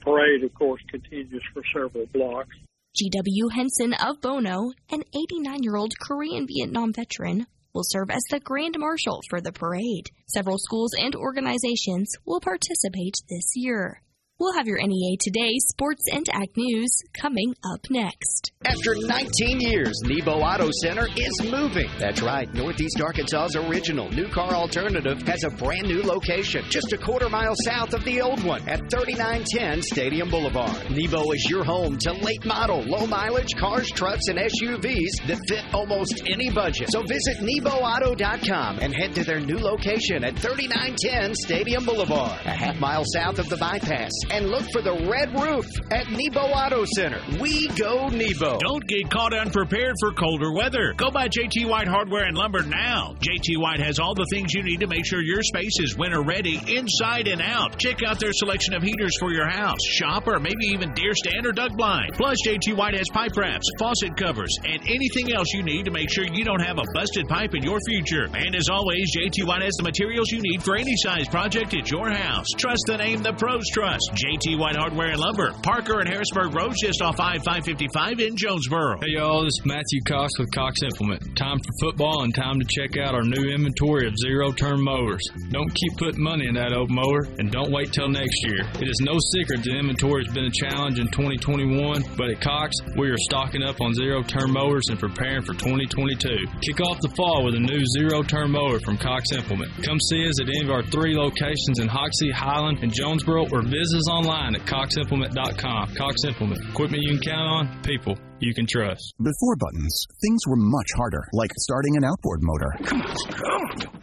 Parade, 0.00 0.44
of 0.44 0.54
course, 0.54 0.82
continues 0.88 1.42
for 1.52 1.62
several 1.72 2.06
blocks. 2.12 2.56
G.W. 2.96 3.48
Henson 3.48 3.94
of 3.94 4.20
Bono, 4.20 4.72
an 4.90 5.02
89 5.14 5.62
year 5.62 5.76
old 5.76 5.94
Korean 5.98 6.46
Vietnam 6.46 6.92
veteran, 6.92 7.46
will 7.72 7.84
serve 7.84 8.10
as 8.10 8.22
the 8.30 8.40
Grand 8.40 8.76
Marshal 8.78 9.20
for 9.30 9.40
the 9.40 9.52
parade. 9.52 10.10
Several 10.26 10.58
schools 10.58 10.92
and 10.94 11.14
organizations 11.16 12.14
will 12.26 12.40
participate 12.40 13.14
this 13.30 13.52
year. 13.54 14.02
We'll 14.42 14.54
have 14.54 14.66
your 14.66 14.80
NEA 14.84 15.18
Today 15.20 15.56
sports 15.70 16.02
and 16.12 16.26
ag 16.32 16.56
news 16.56 16.90
coming 17.14 17.54
up 17.64 17.86
next. 17.90 18.50
After 18.64 18.96
19 18.96 19.60
years, 19.60 20.00
Nebo 20.02 20.32
Auto 20.32 20.68
Center 20.82 21.06
is 21.16 21.42
moving. 21.44 21.88
That's 22.00 22.22
right. 22.22 22.52
Northeast 22.52 23.00
Arkansas's 23.00 23.54
original 23.54 24.10
new 24.10 24.28
car 24.28 24.52
alternative 24.52 25.22
has 25.28 25.44
a 25.44 25.50
brand 25.50 25.86
new 25.86 26.02
location 26.02 26.64
just 26.70 26.92
a 26.92 26.98
quarter 26.98 27.28
mile 27.28 27.54
south 27.64 27.94
of 27.94 28.02
the 28.04 28.20
old 28.20 28.42
one 28.42 28.68
at 28.68 28.90
3910 28.90 29.80
Stadium 29.80 30.28
Boulevard. 30.28 30.90
Nebo 30.90 31.30
is 31.30 31.46
your 31.48 31.62
home 31.62 31.96
to 31.98 32.12
late 32.12 32.44
model, 32.44 32.82
low 32.82 33.06
mileage 33.06 33.54
cars, 33.54 33.88
trucks, 33.90 34.26
and 34.26 34.40
SUVs 34.40 35.24
that 35.28 35.38
fit 35.46 35.62
almost 35.72 36.20
any 36.26 36.50
budget. 36.50 36.90
So 36.90 37.02
visit 37.02 37.38
NeboAuto.com 37.38 38.80
and 38.80 38.92
head 38.92 39.14
to 39.14 39.22
their 39.22 39.38
new 39.38 39.58
location 39.58 40.24
at 40.24 40.36
3910 40.36 41.36
Stadium 41.36 41.84
Boulevard, 41.84 42.40
a 42.44 42.50
half 42.50 42.80
mile 42.80 43.04
south 43.04 43.38
of 43.38 43.48
the 43.48 43.56
bypass 43.56 44.10
and 44.32 44.48
look 44.48 44.64
for 44.72 44.80
the 44.80 45.06
red 45.06 45.28
roof 45.38 45.66
at 45.90 46.08
Nebo 46.08 46.40
Auto 46.40 46.84
Center. 46.96 47.20
We 47.38 47.68
go 47.76 48.08
Nebo. 48.08 48.58
Don't 48.58 48.86
get 48.88 49.10
caught 49.10 49.34
unprepared 49.34 49.94
for 50.00 50.12
colder 50.12 50.52
weather. 50.52 50.94
Go 50.96 51.10
by 51.10 51.28
JT 51.28 51.68
White 51.68 51.86
Hardware 51.86 52.24
and 52.24 52.36
Lumber 52.36 52.62
now. 52.62 53.14
JT 53.20 53.60
White 53.60 53.80
has 53.80 53.98
all 53.98 54.14
the 54.14 54.26
things 54.32 54.54
you 54.54 54.62
need 54.62 54.80
to 54.80 54.86
make 54.86 55.04
sure 55.04 55.20
your 55.20 55.42
space 55.42 55.78
is 55.80 55.98
winter 55.98 56.22
ready 56.22 56.56
inside 56.66 57.28
and 57.28 57.42
out. 57.42 57.78
Check 57.78 58.02
out 58.02 58.18
their 58.18 58.32
selection 58.32 58.72
of 58.72 58.82
heaters 58.82 59.12
for 59.20 59.32
your 59.32 59.48
house, 59.48 59.84
shop, 59.84 60.26
or 60.26 60.40
maybe 60.40 60.64
even 60.72 60.94
deer 60.94 61.12
stand 61.14 61.44
or 61.44 61.52
duck 61.52 61.76
blind. 61.76 62.14
Plus, 62.14 62.38
JT 62.46 62.74
White 62.74 62.96
has 62.96 63.08
pipe 63.12 63.36
wraps, 63.36 63.68
faucet 63.78 64.16
covers, 64.16 64.56
and 64.64 64.80
anything 64.88 65.34
else 65.34 65.52
you 65.52 65.62
need 65.62 65.84
to 65.84 65.90
make 65.90 66.10
sure 66.10 66.24
you 66.32 66.44
don't 66.44 66.64
have 66.64 66.78
a 66.78 66.84
busted 66.94 67.28
pipe 67.28 67.54
in 67.54 67.62
your 67.62 67.78
future. 67.86 68.30
And 68.32 68.56
as 68.56 68.68
always, 68.70 69.14
JT 69.14 69.46
White 69.46 69.62
has 69.62 69.74
the 69.76 69.84
materials 69.84 70.30
you 70.30 70.40
need 70.40 70.62
for 70.62 70.74
any 70.76 70.96
size 70.96 71.28
project 71.28 71.74
at 71.74 71.90
your 71.90 72.10
house. 72.10 72.46
Trust 72.56 72.84
the 72.86 72.96
name 72.96 73.22
the 73.22 73.34
pros 73.34 73.68
trust. 73.74 74.21
JT 74.22 74.56
White 74.56 74.76
Hardware 74.76 75.10
and 75.10 75.18
Lumber, 75.18 75.50
Parker 75.64 75.98
and 75.98 76.08
Harrisburg 76.08 76.54
Road, 76.54 76.74
just 76.80 77.02
off 77.02 77.18
I 77.18 77.38
555 77.42 78.20
in 78.20 78.36
Jonesboro. 78.36 79.02
Hey, 79.02 79.18
y'all, 79.18 79.42
this 79.42 79.58
is 79.58 79.66
Matthew 79.66 79.98
Cox 80.06 80.38
with 80.38 80.48
Cox 80.54 80.78
Implement. 80.84 81.34
Time 81.34 81.58
for 81.58 81.72
football 81.80 82.22
and 82.22 82.32
time 82.32 82.60
to 82.60 82.66
check 82.70 82.96
out 83.02 83.16
our 83.16 83.24
new 83.24 83.50
inventory 83.50 84.06
of 84.06 84.14
zero 84.22 84.52
turn 84.52 84.78
mowers. 84.78 85.26
Don't 85.50 85.74
keep 85.74 85.98
putting 85.98 86.22
money 86.22 86.46
in 86.46 86.54
that 86.54 86.72
old 86.72 86.90
mower 86.92 87.26
and 87.40 87.50
don't 87.50 87.72
wait 87.72 87.92
till 87.92 88.08
next 88.08 88.46
year. 88.46 88.62
It 88.78 88.86
is 88.86 89.02
no 89.02 89.18
secret 89.34 89.64
that 89.64 89.74
inventory 89.74 90.22
has 90.22 90.32
been 90.32 90.46
a 90.46 90.54
challenge 90.54 91.00
in 91.00 91.10
2021, 91.10 92.04
but 92.14 92.30
at 92.30 92.40
Cox, 92.40 92.76
we 92.94 93.10
are 93.10 93.18
stocking 93.26 93.64
up 93.64 93.80
on 93.80 93.92
zero 93.94 94.22
turn 94.22 94.52
mowers 94.52 94.86
and 94.86 95.00
preparing 95.00 95.42
for 95.42 95.58
2022. 95.58 96.46
Kick 96.62 96.78
off 96.78 97.02
the 97.02 97.10
fall 97.16 97.42
with 97.42 97.56
a 97.56 97.58
new 97.58 97.82
zero 97.98 98.22
turn 98.22 98.52
mower 98.52 98.78
from 98.86 98.98
Cox 98.98 99.34
Implement. 99.34 99.72
Come 99.82 99.98
see 99.98 100.22
us 100.28 100.38
at 100.40 100.46
any 100.46 100.62
of 100.62 100.70
our 100.70 100.86
three 100.94 101.18
locations 101.18 101.82
in 101.82 101.88
Hoxie, 101.88 102.30
Highland, 102.30 102.86
and 102.86 102.94
Jonesboro 102.94 103.50
or 103.50 103.66
visit 103.66 103.98
us 103.98 104.11
online 104.12 104.54
at 104.54 104.62
coximplement.com. 104.62 105.94
Cox 105.94 106.16
Implement, 106.28 106.60
equipment 106.68 107.02
you 107.02 107.18
can 107.18 107.32
count 107.32 107.48
on, 107.48 107.82
people 107.82 108.18
you 108.40 108.52
can 108.52 108.66
trust. 108.66 109.14
Before 109.18 109.56
buttons, 109.56 110.06
things 110.20 110.40
were 110.46 110.56
much 110.56 110.90
harder, 110.96 111.24
like 111.32 111.50
starting 111.58 111.96
an 111.96 112.04
outboard 112.04 112.40
motor. 112.42 112.72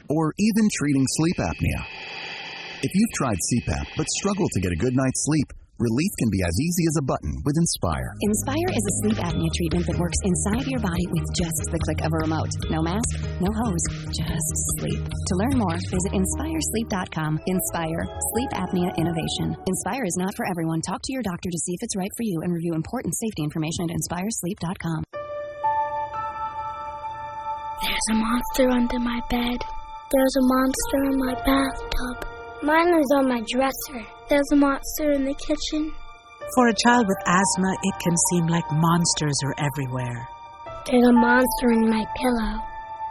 Or 0.10 0.34
even 0.40 0.66
treating 0.74 1.06
sleep 1.08 1.38
apnea. 1.38 1.86
If 2.82 2.92
you've 2.96 3.14
tried 3.14 3.38
CPAP 3.38 3.86
but 3.98 4.08
struggled 4.20 4.50
to 4.54 4.62
get 4.62 4.72
a 4.72 4.76
good 4.76 4.96
night's 4.96 5.26
sleep, 5.26 5.54
relief 5.80 6.12
can 6.20 6.30
be 6.30 6.44
as 6.44 6.56
easy 6.60 6.84
as 6.92 7.00
a 7.00 7.08
button 7.08 7.34
with 7.48 7.56
Inspire. 7.56 8.12
Inspire 8.20 8.72
is 8.76 8.86
a 8.86 8.96
sleep 9.02 9.20
apnea 9.24 9.52
treatment 9.56 9.88
that 9.88 9.98
works 9.98 10.20
inside 10.28 10.68
your 10.68 10.84
body 10.84 11.08
with 11.08 11.24
just 11.34 11.72
the 11.72 11.80
click 11.80 12.04
of 12.04 12.12
a 12.12 12.20
remote. 12.28 12.52
No 12.68 12.84
mask, 12.84 13.24
no 13.40 13.48
hose, 13.48 13.86
just 14.12 14.52
sleep. 14.78 15.00
To 15.00 15.34
learn 15.40 15.56
more, 15.56 15.80
visit 15.80 16.12
inspiresleep.com. 16.12 17.40
Inspire, 17.48 18.04
sleep 18.36 18.52
apnea 18.60 18.92
innovation. 19.00 19.56
Inspire 19.64 20.04
is 20.04 20.20
not 20.20 20.36
for 20.36 20.44
everyone. 20.52 20.84
Talk 20.84 21.00
to 21.00 21.14
your 21.16 21.24
doctor 21.24 21.50
to 21.50 21.60
see 21.64 21.74
if 21.74 21.82
it's 21.82 21.96
right 21.96 22.12
for 22.20 22.28
you 22.28 22.44
and 22.44 22.52
review 22.52 22.76
important 22.76 23.16
safety 23.16 23.48
information 23.48 23.88
at 23.88 23.96
inspiresleep.com. 23.96 25.08
There's 27.80 28.08
a 28.12 28.18
monster 28.20 28.68
under 28.68 29.00
my 29.00 29.24
bed. 29.32 29.64
There's 30.12 30.36
a 30.36 30.44
monster 30.44 31.00
in 31.08 31.16
my 31.16 31.34
bathtub. 31.48 32.28
Mine 32.64 33.00
is 33.00 33.12
on 33.16 33.30
my 33.30 33.42
dresser. 33.48 34.19
There's 34.30 34.52
a 34.54 34.62
monster 34.62 35.10
in 35.10 35.26
the 35.26 35.34
kitchen. 35.34 35.90
For 36.54 36.68
a 36.70 36.80
child 36.86 37.08
with 37.10 37.18
asthma, 37.26 37.74
it 37.82 37.96
can 37.98 38.14
seem 38.30 38.46
like 38.46 38.66
monsters 38.70 39.34
are 39.42 39.58
everywhere. 39.58 40.30
There's 40.86 41.10
a 41.10 41.18
monster 41.18 41.74
in 41.74 41.90
my 41.90 42.06
pillow. 42.14 42.62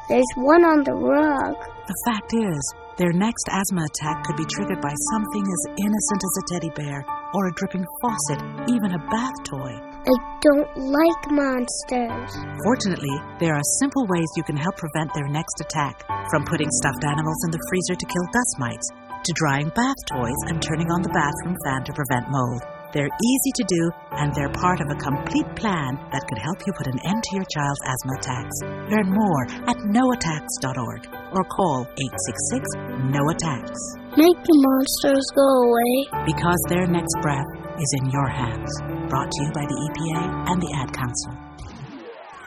There's 0.09 0.33
one 0.37 0.63
on 0.63 0.87
the 0.87 0.95
rug. 0.95 1.59
The 1.91 1.99
fact 2.07 2.31
is, 2.39 2.63
their 3.03 3.11
next 3.11 3.51
asthma 3.51 3.83
attack 3.83 4.23
could 4.31 4.39
be 4.39 4.47
triggered 4.47 4.79
by 4.79 4.95
something 5.11 5.43
as 5.43 5.63
innocent 5.83 6.23
as 6.23 6.35
a 6.39 6.45
teddy 6.55 6.73
bear, 6.79 7.03
or 7.35 7.51
a 7.51 7.55
dripping 7.59 7.87
faucet, 7.99 8.39
even 8.71 8.95
a 8.95 9.03
bath 9.11 9.39
toy. 9.43 9.75
I 9.75 10.15
don't 10.39 10.71
like 10.79 11.23
monsters. 11.35 12.31
Fortunately, 12.63 13.19
there 13.43 13.59
are 13.59 13.79
simple 13.83 14.07
ways 14.07 14.31
you 14.39 14.47
can 14.47 14.57
help 14.57 14.79
prevent 14.79 15.11
their 15.15 15.27
next 15.27 15.59
attack, 15.67 16.07
from 16.31 16.47
putting 16.47 16.71
stuffed 16.79 17.03
animals 17.11 17.43
in 17.43 17.51
the 17.51 17.65
freezer 17.67 17.99
to 17.99 18.07
kill 18.07 18.27
dust 18.31 18.55
mites, 18.63 18.87
to 19.29 19.37
drying 19.37 19.69
bath 19.77 20.01
toys 20.09 20.41
and 20.49 20.57
turning 20.65 20.89
on 20.89 21.05
the 21.05 21.13
bathroom 21.13 21.57
fan 21.69 21.85
to 21.85 21.93
prevent 21.93 22.33
mold. 22.33 22.65
They're 22.97 23.13
easy 23.13 23.53
to 23.61 23.65
do, 23.69 23.83
and 24.17 24.33
they're 24.33 24.57
part 24.57 24.81
of 24.81 24.89
a 24.89 24.97
complete 24.97 25.45
plan 25.61 26.01
that 26.09 26.25
could 26.25 26.41
help 26.41 26.57
you 26.65 26.73
put 26.73 26.89
an 26.89 26.97
end 27.05 27.21
to 27.21 27.33
your 27.37 27.45
child's 27.53 27.85
asthma 27.85 28.15
attacks. 28.17 28.57
Learn 28.89 29.13
more 29.13 29.45
at 29.69 29.77
noattacks.org 29.93 31.01
or 31.37 31.45
call 31.53 31.85
866 32.01 33.13
No 33.13 33.21
Attacks. 33.29 33.77
Make 34.17 34.41
the 34.41 34.57
monsters 34.57 35.29
go 35.37 35.49
away. 35.69 36.25
Because 36.25 36.61
their 36.73 36.89
next 36.89 37.13
breath 37.21 37.53
is 37.77 37.91
in 38.01 38.09
your 38.09 38.29
hands. 38.33 38.73
Brought 39.13 39.29
to 39.29 39.41
you 39.45 39.53
by 39.53 39.69
the 39.69 39.79
EPA 39.85 40.49
and 40.49 40.57
the 40.57 40.73
Ad 40.81 40.89
Council. 40.97 41.37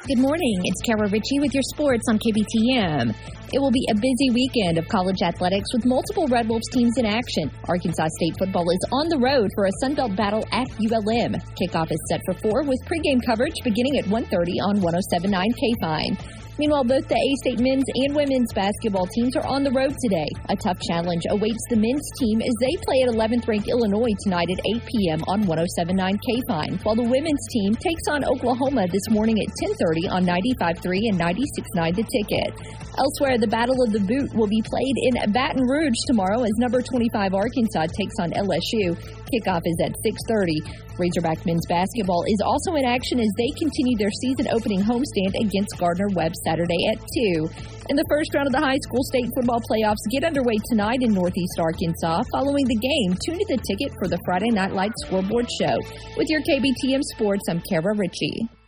Good 0.09 0.17
morning. 0.17 0.57
It's 0.65 0.81
Kara 0.81 1.05
Ritchie 1.05 1.45
with 1.45 1.53
your 1.53 1.61
sports 1.77 2.09
on 2.09 2.17
KBTM. 2.17 3.13
It 3.53 3.59
will 3.59 3.71
be 3.71 3.85
a 3.91 3.95
busy 3.95 4.29
weekend 4.31 4.77
of 4.77 4.87
college 4.87 5.21
athletics 5.21 5.67
with 5.73 5.85
multiple 5.85 6.25
Red 6.27 6.47
Wolves 6.47 6.69
teams 6.71 6.97
in 6.97 7.05
action. 7.05 7.51
Arkansas 7.67 8.07
State 8.15 8.37
football 8.39 8.63
is 8.63 8.79
on 8.93 9.09
the 9.09 9.19
road 9.19 9.51
for 9.55 9.65
a 9.67 9.75
Sunbelt 9.83 10.15
battle 10.15 10.45
at 10.53 10.71
ULM. 10.79 11.35
Kickoff 11.59 11.91
is 11.91 11.99
set 12.07 12.21
for 12.23 12.33
4 12.39 12.63
with 12.63 12.79
pregame 12.87 13.19
coverage 13.25 13.59
beginning 13.65 13.97
at 13.99 14.05
1.30 14.05 14.55
on 14.63 14.79
107.9 14.79 15.35
KFIN. 15.35 16.15
Meanwhile, 16.59 16.83
both 16.83 17.07
the 17.07 17.15
A 17.15 17.31
State 17.41 17.59
men's 17.59 17.83
and 18.05 18.15
women's 18.15 18.53
basketball 18.53 19.07
teams 19.07 19.35
are 19.35 19.47
on 19.47 19.63
the 19.63 19.71
road 19.71 19.95
today. 19.97 20.27
A 20.47 20.55
tough 20.55 20.79
challenge 20.79 21.23
awaits 21.31 21.63
the 21.71 21.79
men's 21.79 22.05
team 22.19 22.39
as 22.39 22.53
they 22.61 22.75
play 22.85 23.01
at 23.01 23.09
11th 23.09 23.47
ranked 23.47 23.67
Illinois 23.67 24.13
tonight 24.23 24.51
at 24.51 24.61
8 24.77 24.85
p.m. 24.85 25.21
on 25.27 25.43
107.9 25.43 25.97
KFIN, 25.97 26.83
while 26.83 26.95
the 26.95 27.07
women's 27.07 27.43
team 27.51 27.73
takes 27.75 28.05
on 28.07 28.23
Oklahoma 28.23 28.85
this 28.91 29.09
morning 29.09 29.41
at 29.41 29.49
10:30 29.57 30.11
on 30.11 30.21
95.3 30.23 31.09
and 31.09 31.17
96.9 31.17 31.95
The 31.95 32.05
Ticket. 32.05 32.51
Elsewhere, 32.99 33.40
the 33.41 33.49
Battle 33.49 33.81
of 33.81 33.89
the 33.89 34.05
Boot 34.05 34.29
will 34.37 34.47
be 34.47 34.61
played 34.61 34.95
in 35.09 35.33
Baton 35.33 35.65
Rouge 35.65 35.97
tomorrow 36.05 36.45
as 36.45 36.53
number 36.61 36.79
25 36.81 37.33
Arkansas 37.33 37.89
takes 37.97 38.13
on 38.21 38.29
LSU. 38.37 38.93
Kickoff 39.33 39.65
is 39.65 39.77
at 39.81 39.97
6:30. 40.05 40.61
Razorback 41.01 41.41
men's 41.45 41.65
basketball 41.65 42.21
is 42.29 42.37
also 42.45 42.77
in 42.77 42.85
action 42.85 43.17
as 43.17 43.33
they 43.41 43.49
continue 43.57 43.97
their 43.97 44.13
season 44.21 44.45
opening 44.53 44.85
homestand 44.85 45.33
against 45.41 45.73
Gardner 45.81 46.13
Webb 46.13 46.37
Saturday 46.45 46.85
at 46.93 47.01
2. 47.01 47.49
And 47.89 47.97
the 47.97 48.05
first 48.13 48.29
round 48.37 48.45
of 48.45 48.53
the 48.53 48.61
high 48.61 48.77
school 48.85 49.01
state 49.09 49.25
football 49.33 49.59
playoffs 49.65 50.05
get 50.13 50.23
underway 50.23 50.61
tonight 50.69 51.01
in 51.01 51.11
Northeast 51.11 51.57
Arkansas. 51.57 52.21
Following 52.31 52.69
the 52.69 52.77
game, 52.77 53.17
tune 53.25 53.41
to 53.41 53.47
the 53.49 53.61
ticket 53.65 53.89
for 53.97 54.07
the 54.07 54.21
Friday 54.23 54.53
Night 54.53 54.77
Lights 54.77 55.01
scoreboard 55.09 55.49
show. 55.57 55.81
With 56.13 56.29
your 56.29 56.45
KBTM 56.45 57.01
Sports, 57.17 57.49
I'm 57.49 57.61
Kara 57.65 57.97
Ritchie. 57.97 58.60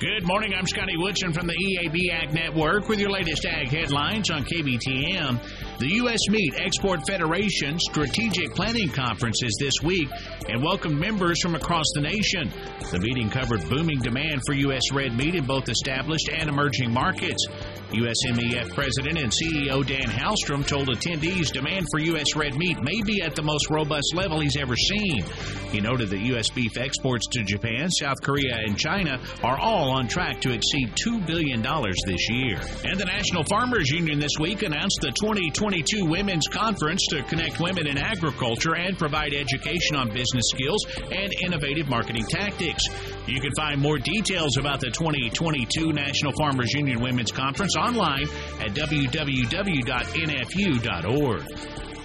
Good 0.00 0.26
morning. 0.26 0.52
I'm 0.54 0.66
Scotty 0.66 0.96
Woodson 0.96 1.32
from 1.32 1.46
the 1.46 1.52
EAB 1.54 2.10
Ag 2.10 2.34
Network 2.34 2.88
with 2.88 2.98
your 2.98 3.10
latest 3.10 3.46
ag 3.46 3.68
headlines 3.68 4.28
on 4.28 4.44
KBTM. 4.44 5.78
The 5.78 5.88
U.S. 5.88 6.18
Meat 6.28 6.52
Export 6.56 7.06
Federation 7.06 7.78
Strategic 7.78 8.56
Planning 8.56 8.88
Conference 8.88 9.40
is 9.44 9.56
this 9.60 9.74
week 9.84 10.08
and 10.48 10.60
welcomed 10.64 10.98
members 10.98 11.40
from 11.40 11.54
across 11.54 11.84
the 11.94 12.00
nation. 12.00 12.50
The 12.90 12.98
meeting 12.98 13.30
covered 13.30 13.68
booming 13.68 14.00
demand 14.00 14.40
for 14.44 14.54
U.S. 14.54 14.82
red 14.92 15.16
meat 15.16 15.36
in 15.36 15.46
both 15.46 15.68
established 15.68 16.28
and 16.28 16.48
emerging 16.48 16.90
markets. 16.90 17.46
USMEF 17.94 18.74
President 18.74 19.18
and 19.18 19.32
CEO 19.32 19.86
Dan 19.86 20.08
Halstrom 20.08 20.66
told 20.66 20.88
attendees 20.88 21.52
demand 21.52 21.86
for 21.90 22.00
U.S. 22.00 22.34
red 22.36 22.54
meat 22.56 22.82
may 22.82 23.00
be 23.02 23.22
at 23.22 23.36
the 23.36 23.42
most 23.42 23.70
robust 23.70 24.14
level 24.14 24.40
he's 24.40 24.56
ever 24.56 24.76
seen. 24.76 25.24
He 25.70 25.80
noted 25.80 26.10
that 26.10 26.20
U.S. 26.20 26.50
beef 26.50 26.76
exports 26.76 27.26
to 27.32 27.42
Japan, 27.44 27.90
South 27.90 28.20
Korea, 28.22 28.56
and 28.56 28.78
China 28.78 29.20
are 29.42 29.58
all 29.58 29.90
on 29.90 30.08
track 30.08 30.40
to 30.42 30.52
exceed 30.52 30.92
$2 31.04 31.26
billion 31.26 31.62
this 32.06 32.28
year. 32.30 32.60
And 32.84 32.98
the 32.98 33.04
National 33.04 33.44
Farmers 33.44 33.90
Union 33.90 34.18
this 34.18 34.38
week 34.38 34.62
announced 34.62 34.98
the 35.00 35.10
2022 35.10 36.04
Women's 36.04 36.46
Conference 36.48 37.06
to 37.10 37.22
connect 37.24 37.60
women 37.60 37.86
in 37.86 37.98
agriculture 37.98 38.76
and 38.76 38.98
provide 38.98 39.34
education 39.34 39.96
on 39.96 40.08
business 40.08 40.44
skills 40.50 40.84
and 41.10 41.32
innovative 41.42 41.88
marketing 41.88 42.24
tactics. 42.28 42.84
You 43.26 43.40
can 43.40 43.52
find 43.56 43.80
more 43.80 43.98
details 43.98 44.56
about 44.58 44.80
the 44.80 44.90
2022 44.90 45.92
National 45.92 46.32
Farmers 46.38 46.72
Union 46.72 47.00
Women's 47.00 47.32
Conference 47.32 47.74
online 47.84 48.28
at 48.60 48.74
www.nfu.org. 48.74 49.84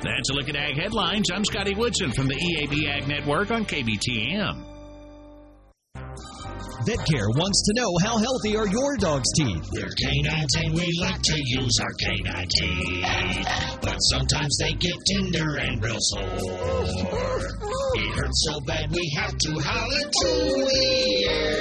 That's 0.01 0.29
a 0.29 0.33
look 0.33 0.47
at 0.49 0.55
Ag 0.55 0.75
Headlines. 0.75 1.27
I'm 1.33 1.43
Scotty 1.43 1.75
Woodson 1.75 2.11
from 2.11 2.27
the 2.27 2.35
EAB 2.35 2.87
Ag 2.87 3.07
Network 3.07 3.51
on 3.51 3.65
KBTM. 3.65 4.65
VetCare 6.87 7.27
wants 7.35 7.61
to 7.67 7.73
know 7.75 7.91
how 8.03 8.17
healthy 8.17 8.55
are 8.55 8.67
your 8.67 8.95
dog's 8.97 9.29
teeth. 9.35 9.69
They're 9.73 9.91
canines 9.91 10.55
and 10.55 10.73
we 10.73 10.87
like 11.01 11.21
to 11.21 11.35
use 11.35 11.77
our 11.81 11.93
canine 11.99 12.47
teeth. 12.47 13.79
But 13.81 13.97
sometimes 13.97 14.57
they 14.61 14.73
get 14.73 14.95
tender 15.05 15.57
and 15.57 15.83
real 15.83 15.99
sore. 15.99 16.23
It 17.95 18.15
hurts 18.15 18.47
so 18.49 18.61
bad 18.61 18.91
we 18.91 19.11
have 19.17 19.37
to 19.37 19.59
holler 19.59 20.09
to 20.09 20.27
the 20.71 21.27
air. 21.29 21.58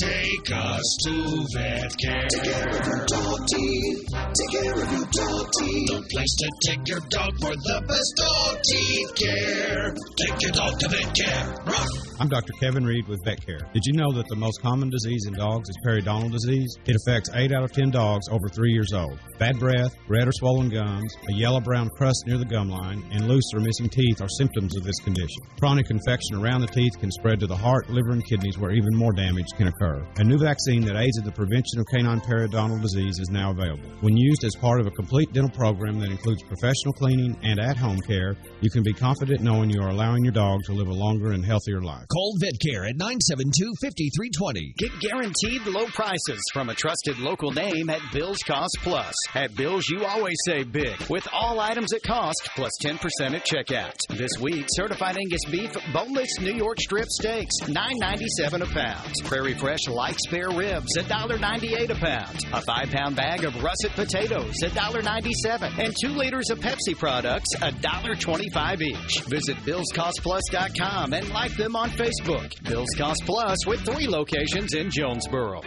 Take 0.00 0.50
us 0.50 0.96
to 1.04 1.10
VetCare. 1.54 2.28
Take 2.28 2.44
care 2.44 2.68
of 2.68 2.86
your 2.86 3.04
dog 3.06 3.46
teeth. 3.52 4.08
Take 4.32 4.62
care 4.62 4.72
of 4.72 4.92
your 4.92 5.08
dog 5.12 5.46
teeth. 5.58 5.88
The 5.88 6.06
place 6.10 6.34
to 6.40 6.50
take 6.66 6.88
your 6.88 7.00
dog 7.10 7.32
for 7.38 7.54
the 7.54 7.82
best 7.86 8.14
dog 8.16 8.62
teeth 8.64 9.14
care. 9.14 9.94
Take 10.16 10.42
your 10.42 10.52
dog 10.52 10.78
to 10.80 10.88
VetCare. 10.88 11.66
Rock. 11.66 12.09
I'm 12.20 12.28
Dr. 12.28 12.52
Kevin 12.60 12.84
Reed 12.84 13.08
with 13.08 13.24
VetCare. 13.24 13.72
Did 13.72 13.86
you 13.86 13.94
know 13.94 14.12
that 14.12 14.28
the 14.28 14.36
most 14.36 14.60
common 14.60 14.90
disease 14.90 15.24
in 15.26 15.32
dogs 15.32 15.70
is 15.70 15.78
periodontal 15.86 16.30
disease? 16.30 16.76
It 16.84 16.94
affects 16.94 17.30
8 17.32 17.50
out 17.50 17.62
of 17.62 17.72
10 17.72 17.90
dogs 17.90 18.28
over 18.28 18.46
3 18.46 18.70
years 18.70 18.92
old. 18.92 19.18
Bad 19.38 19.58
breath, 19.58 19.96
red 20.06 20.28
or 20.28 20.32
swollen 20.32 20.68
gums, 20.68 21.16
a 21.30 21.32
yellow 21.32 21.62
brown 21.62 21.88
crust 21.96 22.24
near 22.26 22.36
the 22.36 22.44
gum 22.44 22.68
line, 22.68 23.02
and 23.10 23.26
loose 23.26 23.50
or 23.54 23.60
missing 23.60 23.88
teeth 23.88 24.20
are 24.20 24.28
symptoms 24.28 24.76
of 24.76 24.84
this 24.84 24.98
condition. 24.98 25.40
Chronic 25.58 25.88
infection 25.88 26.36
around 26.36 26.60
the 26.60 26.66
teeth 26.66 26.92
can 27.00 27.10
spread 27.10 27.40
to 27.40 27.46
the 27.46 27.56
heart, 27.56 27.88
liver, 27.88 28.10
and 28.10 28.26
kidneys 28.26 28.58
where 28.58 28.72
even 28.72 28.94
more 28.94 29.14
damage 29.14 29.48
can 29.56 29.68
occur. 29.68 30.06
A 30.18 30.24
new 30.24 30.36
vaccine 30.36 30.84
that 30.84 31.00
aids 31.00 31.16
in 31.16 31.24
the 31.24 31.32
prevention 31.32 31.80
of 31.80 31.86
canine 31.86 32.20
periodontal 32.20 32.82
disease 32.82 33.18
is 33.18 33.30
now 33.30 33.52
available. 33.52 33.88
When 34.02 34.18
used 34.18 34.44
as 34.44 34.54
part 34.56 34.78
of 34.78 34.86
a 34.86 34.90
complete 34.90 35.32
dental 35.32 35.56
program 35.56 35.98
that 36.00 36.10
includes 36.10 36.42
professional 36.42 36.92
cleaning 36.92 37.34
and 37.42 37.58
at 37.58 37.78
home 37.78 38.00
care, 38.00 38.36
you 38.60 38.68
can 38.68 38.82
be 38.82 38.92
confident 38.92 39.40
knowing 39.40 39.70
you 39.70 39.80
are 39.80 39.88
allowing 39.88 40.22
your 40.22 40.34
dog 40.34 40.60
to 40.64 40.74
live 40.74 40.88
a 40.88 40.92
longer 40.92 41.32
and 41.32 41.46
healthier 41.46 41.80
life. 41.80 42.04
Call 42.10 42.34
VetCare 42.42 42.90
at 42.90 42.96
972 42.96 43.72
5320. 43.82 44.74
Get 44.76 44.90
guaranteed 44.98 45.64
low 45.66 45.86
prices 45.86 46.42
from 46.52 46.68
a 46.68 46.74
trusted 46.74 47.20
local 47.20 47.52
name 47.52 47.88
at 47.88 48.00
Bill's 48.12 48.42
Cost 48.42 48.78
Plus. 48.82 49.14
At 49.36 49.54
Bill's, 49.54 49.88
you 49.88 50.04
always 50.04 50.34
save 50.44 50.72
big 50.72 51.00
with 51.08 51.28
all 51.32 51.60
items 51.60 51.92
at 51.92 52.02
cost 52.02 52.50
plus 52.56 52.72
10% 52.82 52.98
at 53.34 53.46
checkout. 53.46 53.94
This 54.08 54.32
week, 54.40 54.66
certified 54.70 55.18
Angus 55.18 55.44
beef 55.52 55.70
boneless 55.92 56.40
New 56.40 56.54
York 56.54 56.80
strip 56.80 57.06
steaks, 57.08 57.54
$9.97 57.62 58.62
a 58.62 58.66
pound. 58.66 59.14
Prairie 59.26 59.54
Fresh 59.54 59.86
light 59.86 60.16
spare 60.26 60.50
ribs, 60.50 60.96
$1.98 60.98 61.90
a 61.90 61.94
pound. 61.94 62.44
A 62.52 62.60
five 62.62 62.90
pound 62.90 63.14
bag 63.14 63.44
of 63.44 63.54
russet 63.62 63.92
potatoes, 63.92 64.56
$1.97. 64.64 65.78
And 65.78 65.94
two 66.02 66.10
liters 66.10 66.50
of 66.50 66.58
Pepsi 66.58 66.98
products, 66.98 67.54
$1.25 67.60 68.80
each. 68.80 69.20
Visit 69.28 69.56
BillsCostPlus.com 69.58 71.12
and 71.12 71.30
like 71.30 71.54
them 71.56 71.76
on 71.76 71.99
Facebook. 72.00 72.62
Bill's 72.66 72.88
Cost 72.96 73.22
Plus 73.26 73.66
with 73.66 73.84
three 73.84 74.06
locations 74.06 74.72
in 74.72 74.90
Jonesboro. 74.90 75.60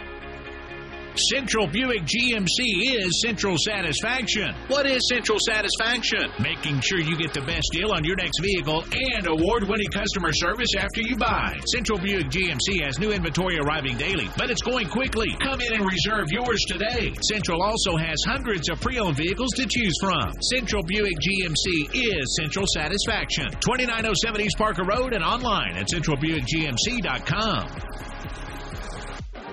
Central 1.16 1.68
Buick 1.68 2.02
GMC 2.02 2.98
is 2.98 3.22
Central 3.22 3.54
Satisfaction. 3.56 4.52
What 4.66 4.84
is 4.84 4.98
Central 5.08 5.38
Satisfaction? 5.46 6.26
Making 6.40 6.80
sure 6.80 6.98
you 6.98 7.16
get 7.16 7.32
the 7.32 7.42
best 7.42 7.70
deal 7.70 7.92
on 7.92 8.02
your 8.02 8.16
next 8.16 8.40
vehicle 8.42 8.82
and 9.14 9.24
award 9.28 9.62
winning 9.68 9.90
customer 9.94 10.32
service 10.32 10.74
after 10.76 11.02
you 11.02 11.16
buy. 11.16 11.54
Central 11.70 12.00
Buick 12.00 12.30
GMC 12.30 12.82
has 12.82 12.98
new 12.98 13.12
inventory 13.12 13.58
arriving 13.58 13.96
daily, 13.96 14.28
but 14.36 14.50
it's 14.50 14.62
going 14.62 14.88
quickly. 14.88 15.28
Come 15.40 15.60
in 15.60 15.74
and 15.74 15.86
reserve 15.86 16.32
yours 16.32 16.60
today. 16.66 17.14
Central 17.30 17.62
also 17.62 17.96
has 17.96 18.18
hundreds 18.26 18.68
of 18.68 18.80
pre 18.80 18.98
owned 18.98 19.16
vehicles 19.16 19.52
to 19.54 19.66
choose 19.66 19.94
from. 20.00 20.32
Central 20.50 20.82
Buick 20.82 21.14
GMC 21.22 21.94
is 21.94 22.36
Central 22.40 22.66
Satisfaction. 22.74 23.46
2907 23.62 24.40
East 24.40 24.58
Parker 24.58 24.82
Road 24.82 25.12
and 25.12 25.22
online 25.22 25.76
at 25.76 25.86
centralbuickgmc.com. 25.86 28.13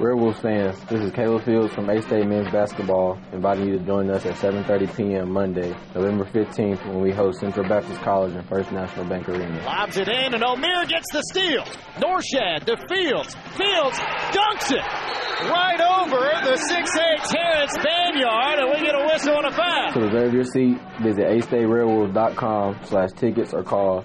Werewolf 0.02 0.42
fans, 0.42 0.80
this 0.86 1.00
is 1.00 1.12
Caleb 1.12 1.46
Fields 1.46 1.76
from 1.76 1.88
A-State 1.88 2.26
Men's 2.26 2.50
Basketball, 2.52 3.20
inviting 3.34 3.68
you 3.68 3.78
to 3.78 3.86
join 3.86 4.10
us 4.10 4.26
at 4.26 4.34
7.30 4.34 4.98
p.m. 4.98 5.32
Monday, 5.32 5.76
November 5.94 6.26
15th, 6.26 6.84
when 6.88 7.02
we 7.02 7.12
host 7.12 7.40
Central 7.40 7.70
Baptist 7.70 8.02
College 8.02 8.34
in 8.34 8.42
First 8.48 8.72
National 8.72 9.06
Bank 9.06 9.30
Arena. 9.30 9.62
Lobs 9.64 9.98
it 9.98 10.08
in, 10.08 10.34
and 10.34 10.42
Omier 10.42 10.90
gets 10.90 11.06
the 11.14 11.22
steal. 11.30 11.62
Norchad 12.02 12.66
to 12.66 12.78
Fields. 12.90 13.36
Fields 13.54 14.00
dunks 14.34 14.72
it 14.72 15.22
right 15.52 15.80
over 15.80 16.18
the 16.50 16.58
6'8 16.58 17.30
Terrence 17.30 17.78
Banyard, 17.78 18.58
and 18.58 18.70
we 18.74 18.84
get 18.84 18.96
a 18.96 19.06
whistle 19.06 19.38
and 19.38 19.46
a 19.46 19.52
foul. 19.52 19.94
To 19.94 20.00
reserve 20.00 20.34
your 20.34 20.46
seat, 20.46 20.78
visit 21.04 21.26
astateredwolves.com 21.26 22.80
slash 22.86 23.12
tickets 23.12 23.54
or 23.54 23.62
call 23.62 24.04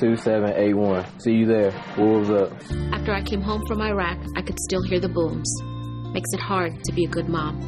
870-972-2781. 0.00 1.22
See 1.22 1.32
you 1.32 1.46
there. 1.46 1.72
Wolves 1.98 2.30
up. 2.30 2.52
After 2.92 3.12
I 3.12 3.22
came 3.22 3.40
home 3.40 3.62
from 3.66 3.80
Iraq, 3.80 4.18
I 4.36 4.42
could 4.42 4.58
still 4.60 4.82
hear 4.82 5.00
the 5.00 5.08
booms. 5.08 5.52
Makes 6.12 6.32
it 6.32 6.40
hard 6.40 6.82
to 6.84 6.92
be 6.92 7.04
a 7.04 7.08
good 7.08 7.28
mom. 7.28 7.60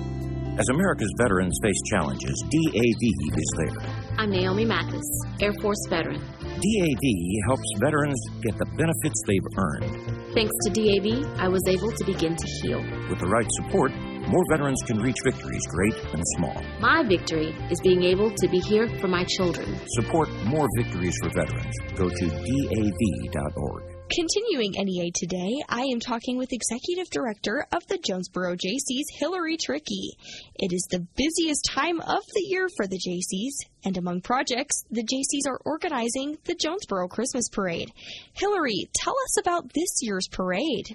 As 0.59 0.69
America's 0.69 1.13
veterans 1.17 1.59
face 1.63 1.81
challenges, 1.87 2.45
DAV 2.51 3.03
is 3.39 3.51
there. 3.57 3.77
I'm 4.19 4.31
Naomi 4.31 4.67
Mathis, 4.67 5.09
Air 5.41 5.53
Force 5.63 5.79
veteran. 5.89 6.21
DAV 6.21 7.05
helps 7.47 7.65
veterans 7.81 8.21
get 8.43 8.59
the 8.59 8.67
benefits 8.77 9.23
they've 9.27 9.41
earned. 9.57 9.91
Thanks 10.35 10.53
to 10.65 10.71
DAV, 10.71 11.25
I 11.41 11.49
was 11.49 11.63
able 11.69 11.91
to 11.91 12.05
begin 12.05 12.37
to 12.37 12.47
heal. 12.61 12.83
With 13.09 13.19
the 13.19 13.29
right 13.29 13.49
support, 13.63 13.93
more 14.29 14.45
veterans 14.51 14.83
can 14.87 14.99
reach 14.99 15.17
victories 15.25 15.63
great 15.69 15.95
and 16.13 16.23
small. 16.37 16.63
My 16.81 17.03
victory 17.03 17.55
is 17.71 17.81
being 17.81 18.03
able 18.05 18.31
to 18.31 18.49
be 18.49 18.59
here 18.59 18.89
for 19.01 19.09
my 19.09 19.25
children. 19.25 19.79
Support 20.01 20.29
more 20.45 20.69
victories 20.77 21.17
for 21.23 21.31
veterans. 21.31 21.75
Go 21.97 22.09
to 22.09 22.27
DAV.org. 22.29 23.93
Continuing 24.15 24.73
NEA 24.77 25.11
today, 25.15 25.63
I 25.71 25.85
am 25.85 25.99
talking 25.99 26.37
with 26.37 26.53
Executive 26.53 27.09
Director 27.11 27.67
of 27.73 27.87
the 27.87 27.97
Jonesboro 27.97 28.57
JCs, 28.57 29.05
Hillary 29.19 29.57
Trickey. 29.57 30.19
It 30.55 30.75
is 30.75 30.87
the 30.91 31.07
busiest 31.17 31.65
time 31.71 31.99
of 31.99 32.23
the 32.35 32.43
year 32.43 32.69
for 32.77 32.87
the 32.87 32.99
JCs, 32.99 33.67
and 33.87 33.97
among 33.97 34.21
projects, 34.21 34.85
the 34.91 35.03
JCs 35.03 35.51
are 35.51 35.61
organizing 35.65 36.37
the 36.45 36.55
Jonesboro 36.55 37.09
Christmas 37.09 37.49
Parade. 37.49 37.91
Hillary, 38.35 38.91
tell 38.95 39.15
us 39.25 39.41
about 39.41 39.73
this 39.73 40.03
year's 40.03 40.29
parade. 40.31 40.95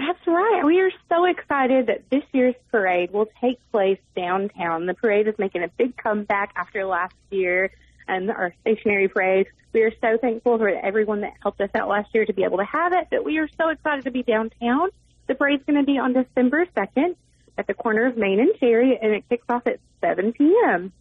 That's 0.00 0.26
right. 0.26 0.62
We 0.64 0.80
are 0.80 0.90
so 1.10 1.26
excited 1.26 1.88
that 1.88 2.08
this 2.10 2.22
year's 2.32 2.54
parade 2.70 3.12
will 3.12 3.26
take 3.38 3.58
place 3.70 3.98
downtown. 4.16 4.86
The 4.86 4.94
parade 4.94 5.28
is 5.28 5.34
making 5.38 5.62
a 5.62 5.68
big 5.68 5.94
comeback 5.94 6.54
after 6.56 6.86
last 6.86 7.14
year 7.30 7.70
and 8.08 8.30
our 8.30 8.54
stationary 8.62 9.08
parade. 9.08 9.48
We 9.74 9.82
are 9.82 9.92
so 10.00 10.16
thankful 10.18 10.56
for 10.56 10.70
everyone 10.70 11.20
that 11.20 11.34
helped 11.42 11.60
us 11.60 11.68
out 11.74 11.88
last 11.88 12.08
year 12.14 12.24
to 12.24 12.32
be 12.32 12.44
able 12.44 12.56
to 12.56 12.64
have 12.64 12.94
it, 12.94 13.08
but 13.10 13.26
we 13.26 13.36
are 13.40 13.48
so 13.60 13.68
excited 13.68 14.04
to 14.04 14.10
be 14.10 14.22
downtown. 14.22 14.88
The 15.28 15.34
parade's 15.34 15.64
going 15.66 15.78
to 15.78 15.84
be 15.84 15.98
on 15.98 16.14
December 16.14 16.64
2nd 16.74 17.14
at 17.58 17.66
the 17.66 17.74
corner 17.74 18.06
of 18.06 18.16
Main 18.16 18.40
and 18.40 18.58
Cherry, 18.58 18.98
and 19.00 19.12
it 19.12 19.28
kicks 19.28 19.44
off 19.50 19.66
at 19.66 19.80
7 20.00 20.32
p.m. 20.32 20.94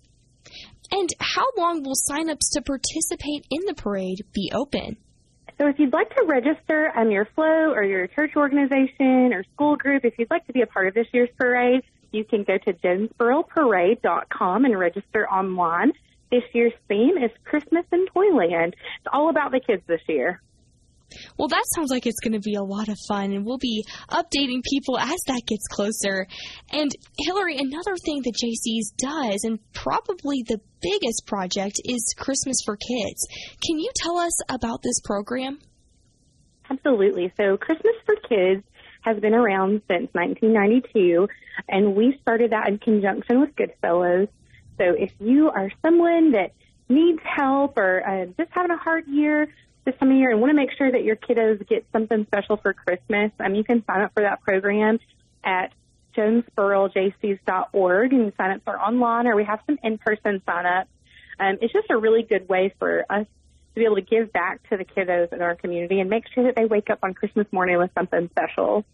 And 0.92 1.10
how 1.22 1.46
long 1.58 1.84
will 1.84 1.96
sign-ups 1.96 2.50
to 2.52 2.62
participate 2.62 3.46
in 3.50 3.62
the 3.66 3.76
parade 3.76 4.26
be 4.34 4.52
open? 4.54 4.98
So 5.60 5.68
if 5.68 5.78
you'd 5.78 5.92
like 5.92 6.16
to 6.16 6.24
register 6.26 6.90
on 6.96 7.12
your 7.12 7.26
flow 7.36 7.74
or 7.74 7.84
your 7.84 8.08
church 8.08 8.38
organization 8.38 9.34
or 9.34 9.44
school 9.54 9.76
group, 9.76 10.06
if 10.06 10.18
you'd 10.18 10.30
like 10.30 10.48
to 10.48 10.54
be 10.54 10.62
a 10.62 10.68
part 10.68 10.88
of 10.88 10.94
this 10.94 11.08
year's 11.12 11.30
parade, 11.38 11.84
you 12.12 12.24
can 12.24 12.44
go 12.44 12.58
to 12.58 12.74
jonesboroparade.com 12.74 14.66
and 14.66 14.80
register 14.80 15.30
online. 15.30 15.92
This 16.32 16.44
year's 16.54 16.74
theme 16.88 17.18
is 17.18 17.32
Christmas 17.44 17.86
in 17.92 18.08
Toyland. 18.08 18.76
It's 19.00 19.08
all 19.12 19.30
about 19.30 19.52
the 19.52 19.60
kids 19.60 19.84
this 19.86 20.02
year. 20.08 20.42
Well, 21.38 21.48
that 21.48 21.64
sounds 21.76 21.90
like 21.92 22.06
it's 22.06 22.20
going 22.20 22.34
to 22.34 22.40
be 22.40 22.56
a 22.56 22.64
lot 22.64 22.90
of 22.90 22.98
fun, 23.08 23.32
and 23.34 23.46
we'll 23.46 23.58
be 23.58 23.86
updating 24.10 24.64
people 24.64 24.98
as 24.98 25.18
that 25.28 25.42
gets 25.48 25.68
closer. 25.68 26.28
And 26.72 26.92
Hillary, 27.18 27.58
another 27.58 27.96
thing 28.04 28.22
that 28.24 28.36
JC's 28.36 28.94
does, 28.98 29.44
and 29.44 29.60
probably 29.74 30.44
the 30.48 30.60
biggest 30.82 31.26
project, 31.26 31.80
is 31.86 32.14
Christmas 32.18 32.58
for 32.66 32.78
Kids. 32.78 33.28
Can 33.66 33.80
you 33.80 33.90
tell 33.96 34.18
us 34.18 34.38
about 34.50 34.82
this 34.84 35.00
program? 35.04 35.60
Absolutely. 36.70 37.34
So, 37.38 37.58
Christmas 37.58 37.96
for 38.06 38.16
Kids 38.28 38.64
has 39.02 39.20
been 39.20 39.34
around 39.34 39.82
since 39.88 40.10
1992, 40.14 41.28
and 41.68 41.96
we 41.96 42.18
started 42.22 42.52
that 42.52 42.68
in 42.68 42.78
conjunction 42.78 43.40
with 43.40 43.56
Goodfellows. 43.56 44.28
So 44.78 44.94
if 44.98 45.12
you 45.20 45.50
are 45.50 45.70
someone 45.86 46.32
that 46.32 46.54
needs 46.88 47.20
help 47.24 47.78
or 47.78 48.02
uh, 48.02 48.26
just 48.38 48.50
having 48.52 48.72
a 48.72 48.78
hard 48.78 49.06
year 49.08 49.48
this 49.90 50.00
time 50.00 50.12
of 50.12 50.18
year 50.18 50.32
and 50.32 50.40
want 50.40 50.52
to 50.52 50.56
make 50.56 50.72
sure 50.78 50.92
that 50.92 51.04
your 51.04 51.16
kiddos 51.16 51.68
get 51.68 51.86
something 51.92 52.26
special 52.28 52.58
for 52.58 52.74
Christmas, 52.74 53.32
um, 53.40 53.56
you 53.56 53.64
can 53.64 53.84
sign 53.86 54.02
up 54.02 54.14
for 54.14 54.22
that 54.22 54.42
program 54.42 55.00
at 55.44 55.74
jonesborojcs.org 56.16 58.14
and 58.14 58.34
sign 58.38 58.52
up 58.52 58.64
for 58.64 58.80
online 58.80 59.28
or 59.28 59.36
we 59.36 59.44
have 59.44 59.60
some 59.66 59.80
in-person 59.84 60.42
sign-ups. 60.46 60.90
Um, 61.40 61.58
it's 61.62 61.74
just 61.74 61.90
a 61.90 61.98
really 61.98 62.24
good 62.24 62.50
way 62.50 62.74
for 62.78 63.06
us 63.10 63.26
to 63.26 63.80
be 63.80 63.86
able 63.86 63.96
to 63.96 64.02
give 64.02 64.32
back 64.32 64.68
to 64.70 64.78
the 64.78 64.86
kiddos 64.86 65.32
in 65.34 65.42
our 65.42 65.56
community 65.56 66.00
and 66.00 66.10
make 66.10 66.26
sure 66.34 66.44
that 66.44 66.56
they 66.56 66.66
wake 66.66 66.90
up 66.90 67.00
on 67.04 67.14
Christmas 67.14 67.48
morning 67.52 67.78
with 67.78 67.92
something 67.96 68.30
special. 68.30 68.86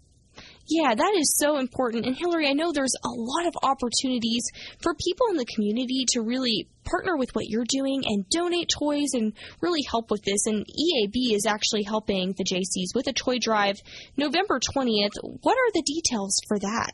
Yeah, 0.67 0.95
that 0.95 1.13
is 1.15 1.37
so 1.37 1.57
important. 1.57 2.05
And 2.05 2.15
Hillary, 2.15 2.47
I 2.47 2.53
know 2.53 2.71
there's 2.71 2.95
a 3.03 3.09
lot 3.09 3.45
of 3.45 3.53
opportunities 3.61 4.49
for 4.81 4.95
people 4.95 5.27
in 5.29 5.37
the 5.37 5.45
community 5.45 6.05
to 6.13 6.21
really 6.21 6.67
partner 6.83 7.15
with 7.17 7.29
what 7.33 7.45
you're 7.47 7.65
doing 7.67 8.03
and 8.05 8.27
donate 8.29 8.69
toys 8.69 9.13
and 9.13 9.33
really 9.61 9.83
help 9.89 10.09
with 10.09 10.23
this. 10.23 10.47
And 10.47 10.65
EAB 10.65 11.35
is 11.35 11.45
actually 11.45 11.83
helping 11.83 12.33
the 12.33 12.43
JCs 12.43 12.95
with 12.95 13.07
a 13.07 13.13
toy 13.13 13.37
drive 13.39 13.79
November 14.17 14.59
20th. 14.59 15.13
What 15.21 15.57
are 15.57 15.71
the 15.73 15.83
details 15.85 16.41
for 16.47 16.57
that? 16.59 16.91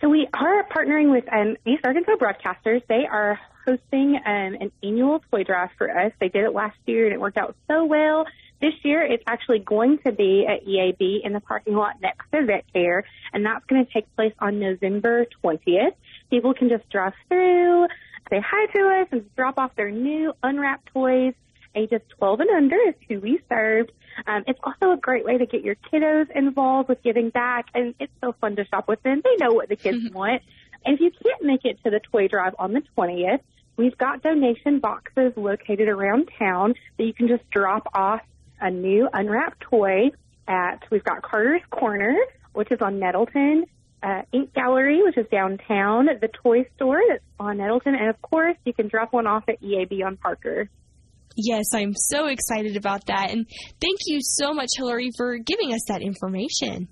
So 0.00 0.10
we 0.10 0.28
are 0.34 0.68
partnering 0.68 1.10
with 1.10 1.24
um, 1.32 1.56
East 1.66 1.84
Arkansas 1.84 2.16
Broadcasters. 2.20 2.82
They 2.88 3.06
are 3.10 3.38
hosting 3.64 4.16
um, 4.26 4.56
an 4.60 4.72
annual 4.82 5.20
toy 5.30 5.44
drive 5.44 5.70
for 5.78 5.88
us. 5.90 6.12
They 6.20 6.28
did 6.28 6.44
it 6.44 6.52
last 6.52 6.76
year 6.84 7.06
and 7.06 7.14
it 7.14 7.20
worked 7.20 7.38
out 7.38 7.56
so 7.68 7.86
well. 7.86 8.26
This 8.60 8.74
year, 8.82 9.02
it's 9.02 9.24
actually 9.26 9.58
going 9.58 9.98
to 10.06 10.12
be 10.12 10.46
at 10.46 10.64
EAB 10.66 11.24
in 11.24 11.32
the 11.32 11.40
parking 11.40 11.74
lot 11.74 12.00
next 12.00 12.30
to 12.32 12.44
Vet 12.44 12.64
Care, 12.72 13.04
and 13.32 13.44
that's 13.44 13.64
going 13.66 13.84
to 13.84 13.92
take 13.92 14.14
place 14.16 14.32
on 14.38 14.58
November 14.58 15.26
20th. 15.42 15.94
People 16.30 16.54
can 16.54 16.68
just 16.68 16.88
drive 16.88 17.12
through, 17.28 17.88
say 18.30 18.40
hi 18.40 18.66
to 18.66 19.00
us, 19.02 19.08
and 19.10 19.34
drop 19.36 19.58
off 19.58 19.74
their 19.76 19.90
new 19.90 20.32
unwrapped 20.42 20.86
toys. 20.92 21.34
Ages 21.74 22.00
12 22.18 22.40
and 22.40 22.50
under 22.50 22.76
is 22.76 22.94
who 23.08 23.18
we 23.18 23.40
serve. 23.48 23.88
Um, 24.26 24.44
it's 24.46 24.60
also 24.62 24.92
a 24.92 24.96
great 24.96 25.24
way 25.24 25.38
to 25.38 25.46
get 25.46 25.62
your 25.62 25.74
kiddos 25.74 26.30
involved 26.30 26.88
with 26.88 27.02
giving 27.02 27.30
back, 27.30 27.66
and 27.74 27.94
it's 27.98 28.12
so 28.22 28.32
fun 28.40 28.54
to 28.56 28.64
shop 28.66 28.86
with 28.86 29.02
them. 29.02 29.22
They 29.24 29.44
know 29.44 29.52
what 29.52 29.68
the 29.68 29.76
kids 29.76 30.08
want. 30.12 30.42
And 30.84 30.94
if 30.94 31.00
you 31.00 31.10
can't 31.10 31.42
make 31.42 31.64
it 31.64 31.82
to 31.84 31.90
the 31.90 32.00
toy 32.00 32.28
drive 32.28 32.54
on 32.58 32.72
the 32.72 32.82
20th, 32.96 33.40
we've 33.76 33.98
got 33.98 34.22
donation 34.22 34.78
boxes 34.78 35.32
located 35.36 35.88
around 35.88 36.30
town 36.38 36.74
that 36.96 37.04
you 37.04 37.12
can 37.12 37.26
just 37.28 37.48
drop 37.50 37.88
off 37.94 38.20
a 38.64 38.70
new 38.70 39.08
unwrapped 39.12 39.60
toy 39.60 40.10
at, 40.48 40.82
we've 40.90 41.04
got 41.04 41.22
Carter's 41.22 41.60
Corner, 41.70 42.16
which 42.54 42.72
is 42.72 42.78
on 42.80 42.98
Nettleton, 42.98 43.66
uh, 44.02 44.22
Ink 44.32 44.54
Gallery, 44.54 45.02
which 45.02 45.18
is 45.18 45.26
downtown, 45.30 46.06
the 46.06 46.28
toy 46.42 46.64
store 46.74 47.00
that's 47.08 47.22
on 47.38 47.58
Nettleton, 47.58 47.94
and 47.94 48.08
of 48.08 48.20
course, 48.22 48.56
you 48.64 48.72
can 48.72 48.88
drop 48.88 49.12
one 49.12 49.26
off 49.26 49.44
at 49.48 49.60
EAB 49.62 50.04
on 50.04 50.16
Parker. 50.16 50.70
Yes, 51.36 51.66
I'm 51.74 51.94
so 51.94 52.26
excited 52.26 52.76
about 52.76 53.06
that. 53.06 53.30
And 53.30 53.46
thank 53.80 53.98
you 54.06 54.20
so 54.22 54.54
much, 54.54 54.70
Hillary, 54.76 55.10
for 55.16 55.36
giving 55.36 55.74
us 55.74 55.84
that 55.88 56.00
information. 56.00 56.88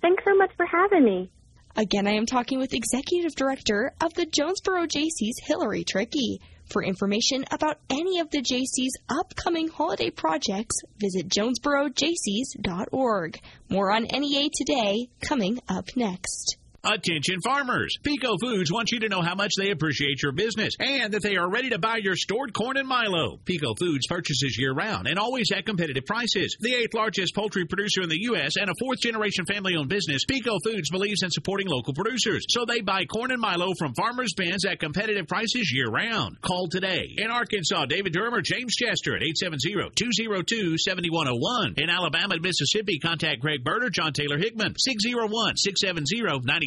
Thanks 0.00 0.22
so 0.26 0.36
much 0.36 0.50
for 0.56 0.66
having 0.66 1.04
me. 1.04 1.30
Again, 1.74 2.06
I 2.06 2.12
am 2.12 2.26
talking 2.26 2.58
with 2.58 2.74
Executive 2.74 3.34
Director 3.34 3.92
of 4.02 4.12
the 4.14 4.26
Jonesboro 4.26 4.86
JCs, 4.86 5.42
Hillary 5.42 5.84
Trickey. 5.84 6.40
For 6.70 6.84
information 6.84 7.46
about 7.50 7.78
any 7.88 8.20
of 8.20 8.28
the 8.28 8.42
JC's 8.42 8.94
upcoming 9.08 9.68
holiday 9.68 10.10
projects, 10.10 10.76
visit 10.98 11.30
jonesborojcs.org. 11.30 13.40
More 13.70 13.90
on 13.90 14.02
NEA 14.02 14.50
today, 14.52 15.08
coming 15.22 15.60
up 15.66 15.86
next. 15.96 16.57
Attention 16.84 17.40
farmers! 17.44 17.96
Peco 18.06 18.36
Foods 18.40 18.70
wants 18.70 18.92
you 18.92 19.00
to 19.00 19.08
know 19.08 19.20
how 19.20 19.34
much 19.34 19.50
they 19.58 19.72
appreciate 19.72 20.22
your 20.22 20.30
business 20.30 20.74
and 20.78 21.12
that 21.12 21.22
they 21.22 21.36
are 21.36 21.50
ready 21.50 21.70
to 21.70 21.78
buy 21.80 21.96
your 21.96 22.14
stored 22.14 22.54
corn 22.54 22.76
and 22.76 22.86
Milo. 22.86 23.40
Peco 23.44 23.76
Foods 23.76 24.06
purchases 24.06 24.56
year 24.56 24.72
round 24.72 25.08
and 25.08 25.18
always 25.18 25.50
at 25.50 25.66
competitive 25.66 26.06
prices. 26.06 26.56
The 26.60 26.76
eighth 26.76 26.94
largest 26.94 27.34
poultry 27.34 27.66
producer 27.66 28.02
in 28.02 28.08
the 28.08 28.20
U.S. 28.30 28.54
and 28.56 28.70
a 28.70 28.74
fourth 28.78 29.00
generation 29.00 29.44
family 29.44 29.74
owned 29.76 29.88
business, 29.88 30.24
Peco 30.24 30.60
Foods 30.64 30.88
believes 30.88 31.24
in 31.24 31.30
supporting 31.30 31.66
local 31.66 31.94
producers. 31.94 32.44
So 32.48 32.64
they 32.64 32.80
buy 32.80 33.06
corn 33.06 33.32
and 33.32 33.40
Milo 33.40 33.72
from 33.76 33.92
farmers' 33.94 34.34
bins 34.36 34.64
at 34.64 34.78
competitive 34.78 35.26
prices 35.26 35.72
year 35.74 35.88
round. 35.88 36.40
Call 36.42 36.68
today. 36.68 37.12
In 37.16 37.32
Arkansas, 37.32 37.86
David 37.86 38.12
Durham 38.12 38.34
or 38.34 38.40
James 38.40 38.76
Chester 38.76 39.16
at 39.16 39.22
870-202-7101. 39.22 41.76
In 41.76 41.90
Alabama 41.90 42.34
and 42.34 42.42
Mississippi, 42.42 43.00
contact 43.00 43.40
Greg 43.40 43.64
Bird 43.64 43.82
or 43.82 43.90
John 43.90 44.12
Taylor 44.12 44.38
Hickman. 44.38 44.76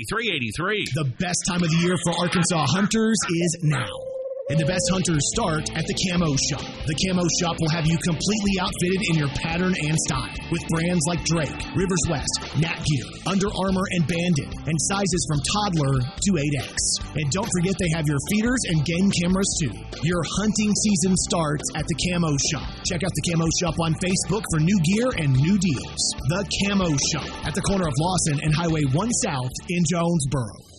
601-670-90 0.09 0.85
the 0.93 1.11
best 1.19 1.45
time 1.47 1.63
of 1.63 1.69
the 1.69 1.77
year 1.83 1.95
for 2.03 2.13
Arkansas 2.19 2.65
hunters 2.69 3.17
is 3.29 3.59
now. 3.63 4.10
And 4.49 4.57
the 4.57 4.65
best 4.65 4.83
hunters 4.89 5.21
start 5.37 5.69
at 5.77 5.85
the 5.85 5.95
Camo 6.09 6.33
Shop. 6.49 6.65
The 6.89 6.97
Camo 7.05 7.23
Shop 7.39 7.55
will 7.61 7.71
have 7.77 7.85
you 7.85 7.95
completely 8.01 8.55
outfitted 8.57 9.01
in 9.13 9.15
your 9.21 9.31
pattern 9.37 9.69
and 9.69 9.95
style 10.09 10.33
with 10.49 10.65
brands 10.73 11.05
like 11.05 11.21
Drake, 11.23 11.55
Rivers 11.77 12.03
West, 12.09 12.57
Nat 12.57 12.81
Gear, 12.81 13.07
Under 13.29 13.47
Armour, 13.47 13.85
and 13.95 14.03
Bandit, 14.09 14.51
and 14.65 14.77
sizes 14.89 15.23
from 15.29 15.39
toddler 15.45 15.95
to 16.03 16.31
8X. 16.57 16.73
And 17.21 17.29
don't 17.29 17.47
forget 17.53 17.77
they 17.77 17.93
have 17.93 18.09
your 18.09 18.19
feeders 18.33 18.61
and 18.73 18.83
game 18.83 19.07
cameras 19.21 19.51
too. 19.61 19.73
Your 20.03 20.25
hunting 20.41 20.73
season 20.73 21.13
starts 21.29 21.67
at 21.77 21.85
the 21.85 21.97
Camo 22.09 22.33
Shop. 22.49 22.65
Check 22.83 23.05
out 23.05 23.13
the 23.13 23.25
Camo 23.29 23.47
Shop 23.61 23.77
on 23.77 23.93
Facebook 24.01 24.43
for 24.49 24.59
new 24.59 24.79
gear 24.89 25.07
and 25.21 25.31
new 25.37 25.57
deals. 25.61 26.01
The 26.33 26.41
Camo 26.65 26.89
Shop 27.13 27.29
at 27.45 27.53
the 27.53 27.63
corner 27.63 27.85
of 27.85 27.93
Lawson 27.93 28.41
and 28.41 28.51
Highway 28.57 28.83
1 28.89 29.09
South 29.21 29.53
in 29.69 29.85
Jonesboro. 29.85 30.70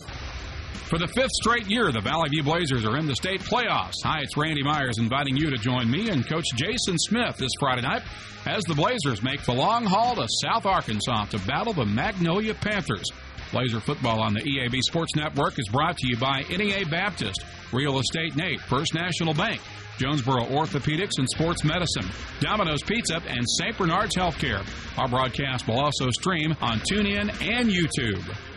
For 0.73 0.97
the 0.97 1.07
fifth 1.07 1.31
straight 1.41 1.67
year, 1.67 1.91
the 1.91 2.01
Valley 2.01 2.29
View 2.29 2.43
Blazers 2.43 2.85
are 2.85 2.97
in 2.97 3.07
the 3.07 3.15
state 3.15 3.41
playoffs. 3.41 3.95
Hi, 4.03 4.19
it's 4.21 4.37
Randy 4.37 4.63
Myers 4.63 4.97
inviting 4.97 5.37
you 5.37 5.49
to 5.49 5.57
join 5.57 5.89
me 5.89 6.09
and 6.09 6.27
Coach 6.27 6.45
Jason 6.55 6.97
Smith 6.99 7.37
this 7.37 7.51
Friday 7.59 7.81
night 7.81 8.03
as 8.45 8.63
the 8.63 8.75
Blazers 8.75 9.23
make 9.23 9.43
the 9.43 9.53
long 9.53 9.85
haul 9.85 10.15
to 10.15 10.27
South 10.41 10.65
Arkansas 10.65 11.25
to 11.25 11.39
battle 11.47 11.73
the 11.73 11.85
Magnolia 11.85 12.53
Panthers. 12.53 13.05
Blazer 13.51 13.79
football 13.79 14.21
on 14.21 14.33
the 14.33 14.41
EAB 14.41 14.81
Sports 14.81 15.15
Network 15.15 15.59
is 15.59 15.67
brought 15.69 15.97
to 15.97 16.07
you 16.07 16.17
by 16.17 16.41
NEA 16.49 16.85
Baptist, 16.89 17.45
Real 17.71 17.99
Estate 17.99 18.35
Nate, 18.35 18.59
First 18.61 18.93
National 18.93 19.33
Bank, 19.33 19.61
Jonesboro 19.99 20.45
Orthopedics 20.45 21.19
and 21.19 21.29
Sports 21.29 21.63
Medicine, 21.63 22.05
Domino's 22.39 22.81
Pizza, 22.83 23.21
and 23.27 23.47
St. 23.47 23.77
Bernard's 23.77 24.15
Healthcare. 24.15 24.65
Our 24.97 25.07
broadcast 25.07 25.67
will 25.67 25.79
also 25.79 26.09
stream 26.09 26.55
on 26.61 26.79
TuneIn 26.79 27.29
and 27.41 27.69
YouTube. 27.69 28.52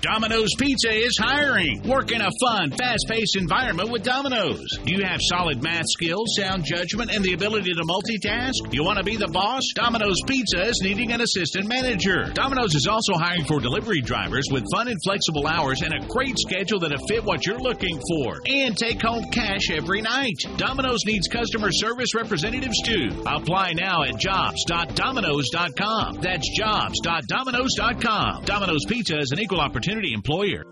Domino's 0.00 0.54
Pizza 0.56 0.92
is 0.92 1.18
hiring. 1.18 1.82
Work 1.82 2.12
in 2.12 2.20
a 2.20 2.30
fun, 2.40 2.70
fast 2.70 3.04
paced 3.08 3.36
environment 3.36 3.90
with 3.90 4.04
Domino's. 4.04 4.78
Do 4.84 4.94
you 4.94 5.04
have 5.04 5.18
solid 5.20 5.60
math 5.60 5.86
skills, 5.88 6.36
sound 6.38 6.64
judgment, 6.64 7.10
and 7.10 7.24
the 7.24 7.32
ability 7.32 7.72
to 7.72 7.82
multitask? 7.82 8.72
You 8.72 8.84
want 8.84 8.98
to 8.98 9.04
be 9.04 9.16
the 9.16 9.26
boss? 9.26 9.64
Domino's 9.74 10.20
Pizza 10.24 10.68
is 10.68 10.78
needing 10.84 11.10
an 11.10 11.20
assistant 11.20 11.66
manager. 11.66 12.30
Domino's 12.32 12.76
is 12.76 12.86
also 12.86 13.14
hiring 13.14 13.44
for 13.44 13.58
delivery 13.58 14.00
drivers 14.00 14.46
with 14.52 14.62
fun 14.72 14.86
and 14.86 14.96
flexible 15.02 15.48
hours 15.48 15.82
and 15.82 15.92
a 15.92 16.06
great 16.06 16.38
schedule 16.38 16.78
that'll 16.78 17.04
fit 17.08 17.24
what 17.24 17.44
you're 17.44 17.58
looking 17.58 18.00
for. 18.08 18.38
And 18.46 18.76
take 18.76 19.02
home 19.02 19.24
cash 19.32 19.68
every 19.72 20.00
night. 20.00 20.38
Domino's 20.58 21.04
needs 21.06 21.26
customer 21.26 21.72
service 21.72 22.14
representatives 22.14 22.80
too. 22.84 23.20
Apply 23.26 23.72
now 23.72 24.04
at 24.04 24.16
jobs.domino's.com. 24.20 26.20
That's 26.22 26.48
jobs.domino's.com. 26.56 28.44
Domino's 28.44 28.84
Pizza 28.86 29.18
is 29.18 29.32
an 29.32 29.40
equal 29.40 29.60
opportunity 29.60 29.87
opportunity 29.88 30.12
employer. 30.12 30.64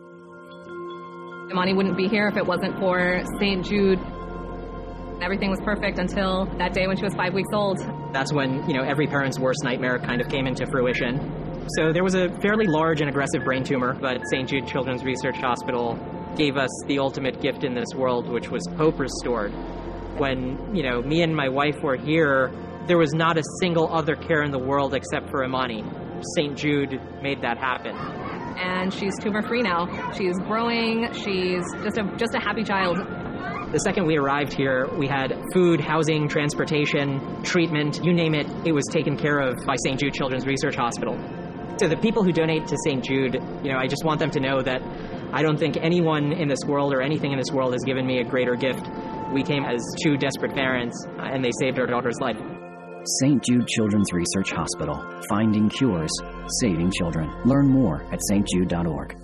Imani 1.50 1.72
wouldn't 1.72 1.96
be 1.96 2.07
here 2.09 2.29
if 2.29 2.37
it 2.37 2.46
wasn't 2.46 2.79
for 2.79 3.22
St. 3.40 3.64
Jude. 3.64 3.98
Everything 5.22 5.48
was 5.48 5.61
perfect 5.64 5.98
until 5.98 6.44
that 6.59 6.74
day 6.74 6.87
when 6.87 6.96
she 6.98 7.05
was 7.05 7.14
five 7.14 7.33
weeks 7.33 7.48
old. 7.55 7.79
That's 8.12 8.33
when, 8.33 8.68
you 8.68 8.76
know, 8.76 8.83
every 8.83 9.07
parent's 9.07 9.38
worst 9.38 9.64
nightmare 9.64 9.98
kind 9.98 10.20
of 10.20 10.29
came 10.29 10.46
into 10.46 10.66
fruition. 10.66 11.66
So 11.76 11.92
there 11.92 12.05
was 12.05 12.14
a 12.14 12.29
fairly 12.42 12.66
large 12.66 13.00
and 13.00 13.09
aggressive 13.09 13.42
brain 13.42 13.64
tumor, 13.64 13.94
but 13.98 14.20
St. 14.31 14.48
Jude 14.48 14.66
Children's 14.66 15.02
Research 15.02 15.37
Hospital 15.38 15.98
gave 16.37 16.59
us 16.59 16.68
the 16.87 16.98
ultimate 16.98 17.40
gift 17.40 17.64
in 17.64 17.74
this 17.74 17.88
world, 17.96 18.29
which 18.29 18.50
was 18.50 18.62
hope 18.76 18.98
restored. 18.98 19.52
When, 20.18 20.76
you 20.76 20.83
know, 20.83 21.00
me 21.00 21.22
and 21.22 21.35
my 21.35 21.48
wife 21.48 21.83
were 21.83 21.96
here, 21.96 22.52
there 22.87 22.98
was 22.98 23.14
not 23.14 23.38
a 23.38 23.42
single 23.61 23.90
other 23.90 24.14
care 24.14 24.42
in 24.42 24.50
the 24.50 24.59
world 24.59 24.92
except 24.92 25.31
for 25.31 25.42
Imani. 25.42 25.83
St. 26.37 26.57
Jude 26.57 27.00
made 27.22 27.40
that 27.40 27.57
happen 27.57 28.26
and 28.57 28.92
she's 28.92 29.12
tumor 29.21 29.42
free 29.42 29.62
now. 29.62 30.12
She's 30.12 30.38
growing. 30.38 31.12
She's 31.12 31.64
just 31.83 31.99
a 31.99 32.05
just 32.16 32.35
a 32.35 32.40
happy 32.40 32.64
child. 32.64 32.99
The 33.73 33.81
second 33.81 34.07
we 34.07 34.16
arrived 34.16 34.53
here, 34.53 34.88
we 34.97 35.09
had 35.09 35.42
food, 35.53 35.81
housing, 35.81 36.29
transportation, 36.29 37.42
treatment, 37.42 38.01
you 38.05 38.14
name 38.14 38.33
it, 38.33 38.47
it 38.64 38.73
was 38.73 38.85
taken 38.92 39.16
care 39.16 39.40
of 39.40 39.57
by 39.66 39.75
St. 39.85 39.99
Jude 39.99 40.14
Children's 40.14 40.47
Research 40.47 40.77
Hospital. 40.77 41.14
To 41.79 41.88
the 41.88 41.97
people 41.97 42.23
who 42.23 42.33
donate 42.33 42.66
to 42.69 42.77
St. 42.85 43.05
Jude, 43.05 43.35
you 43.64 43.73
know, 43.73 43.79
I 43.79 43.88
just 43.88 44.05
want 44.05 44.21
them 44.21 44.31
to 44.31 44.40
know 44.40 44.62
that 44.62 44.81
I 45.33 45.42
don't 45.42 45.59
think 45.59 45.77
anyone 45.79 46.33
in 46.33 46.49
this 46.49 46.61
world 46.64 46.95
or 46.95 47.03
anything 47.03 47.33
in 47.33 47.38
this 47.38 47.51
world 47.53 47.73
has 47.73 47.83
given 47.83 48.07
me 48.07 48.21
a 48.21 48.25
greater 48.25 48.55
gift. 48.55 48.88
We 49.33 49.42
came 49.42 49.64
as 49.64 49.83
two 50.03 50.16
desperate 50.16 50.55
parents, 50.55 51.05
and 51.19 51.45
they 51.45 51.51
saved 51.61 51.79
our 51.81 51.87
daughter's 51.87 52.21
life. 52.21 52.38
St. 53.07 53.42
Jude 53.45 53.69
Children's 53.69 54.12
Research 54.12 54.51
Hospital. 54.51 55.01
Finding 55.29 55.69
cures, 55.69 56.11
saving 56.61 56.90
children. 56.90 57.31
Learn 57.45 57.69
more 57.69 58.03
at 58.12 58.19
stjude.org. 58.31 59.16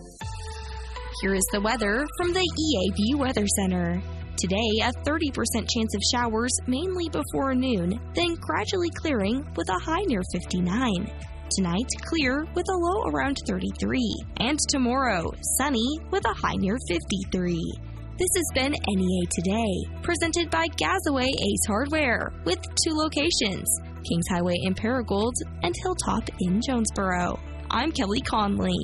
Here 1.21 1.35
is 1.35 1.47
the 1.53 1.61
weather 1.61 2.07
from 2.17 2.33
the 2.33 2.41
EAB 2.41 3.19
Weather 3.19 3.47
Center. 3.57 4.01
Today, 4.37 4.81
a 4.83 4.93
30% 5.05 5.69
chance 5.69 5.95
of 5.95 6.03
showers 6.13 6.53
mainly 6.67 7.09
before 7.09 7.55
noon, 7.55 8.01
then 8.15 8.35
gradually 8.37 8.91
clearing 8.91 9.47
with 9.57 9.69
a 9.69 9.79
high 9.85 10.03
near 10.07 10.23
59. 10.33 11.11
Tonight, 11.57 11.89
clear 12.03 12.47
with 12.55 12.67
a 12.71 12.77
low 12.77 13.11
around 13.11 13.37
33. 13.47 14.25
And 14.39 14.59
tomorrow, 14.71 15.33
sunny 15.59 15.99
with 16.11 16.25
a 16.25 16.35
high 16.35 16.57
near 16.57 16.79
53. 16.89 17.92
This 18.19 18.29
has 18.37 18.45
been 18.55 18.73
NEA 18.73 19.27
Today, 19.31 20.03
presented 20.03 20.51
by 20.51 20.67
Gazaway 20.77 21.29
Ace 21.29 21.67
Hardware, 21.67 22.31
with 22.45 22.59
two 22.85 22.93
locations 22.93 23.67
Kings 24.07 24.27
Highway 24.29 24.57
in 24.65 24.75
Paragould 24.75 25.33
and 25.63 25.75
Hilltop 25.83 26.29
in 26.41 26.61
Jonesboro. 26.61 27.41
I'm 27.71 27.91
Kelly 27.91 28.21
Conley. 28.21 28.77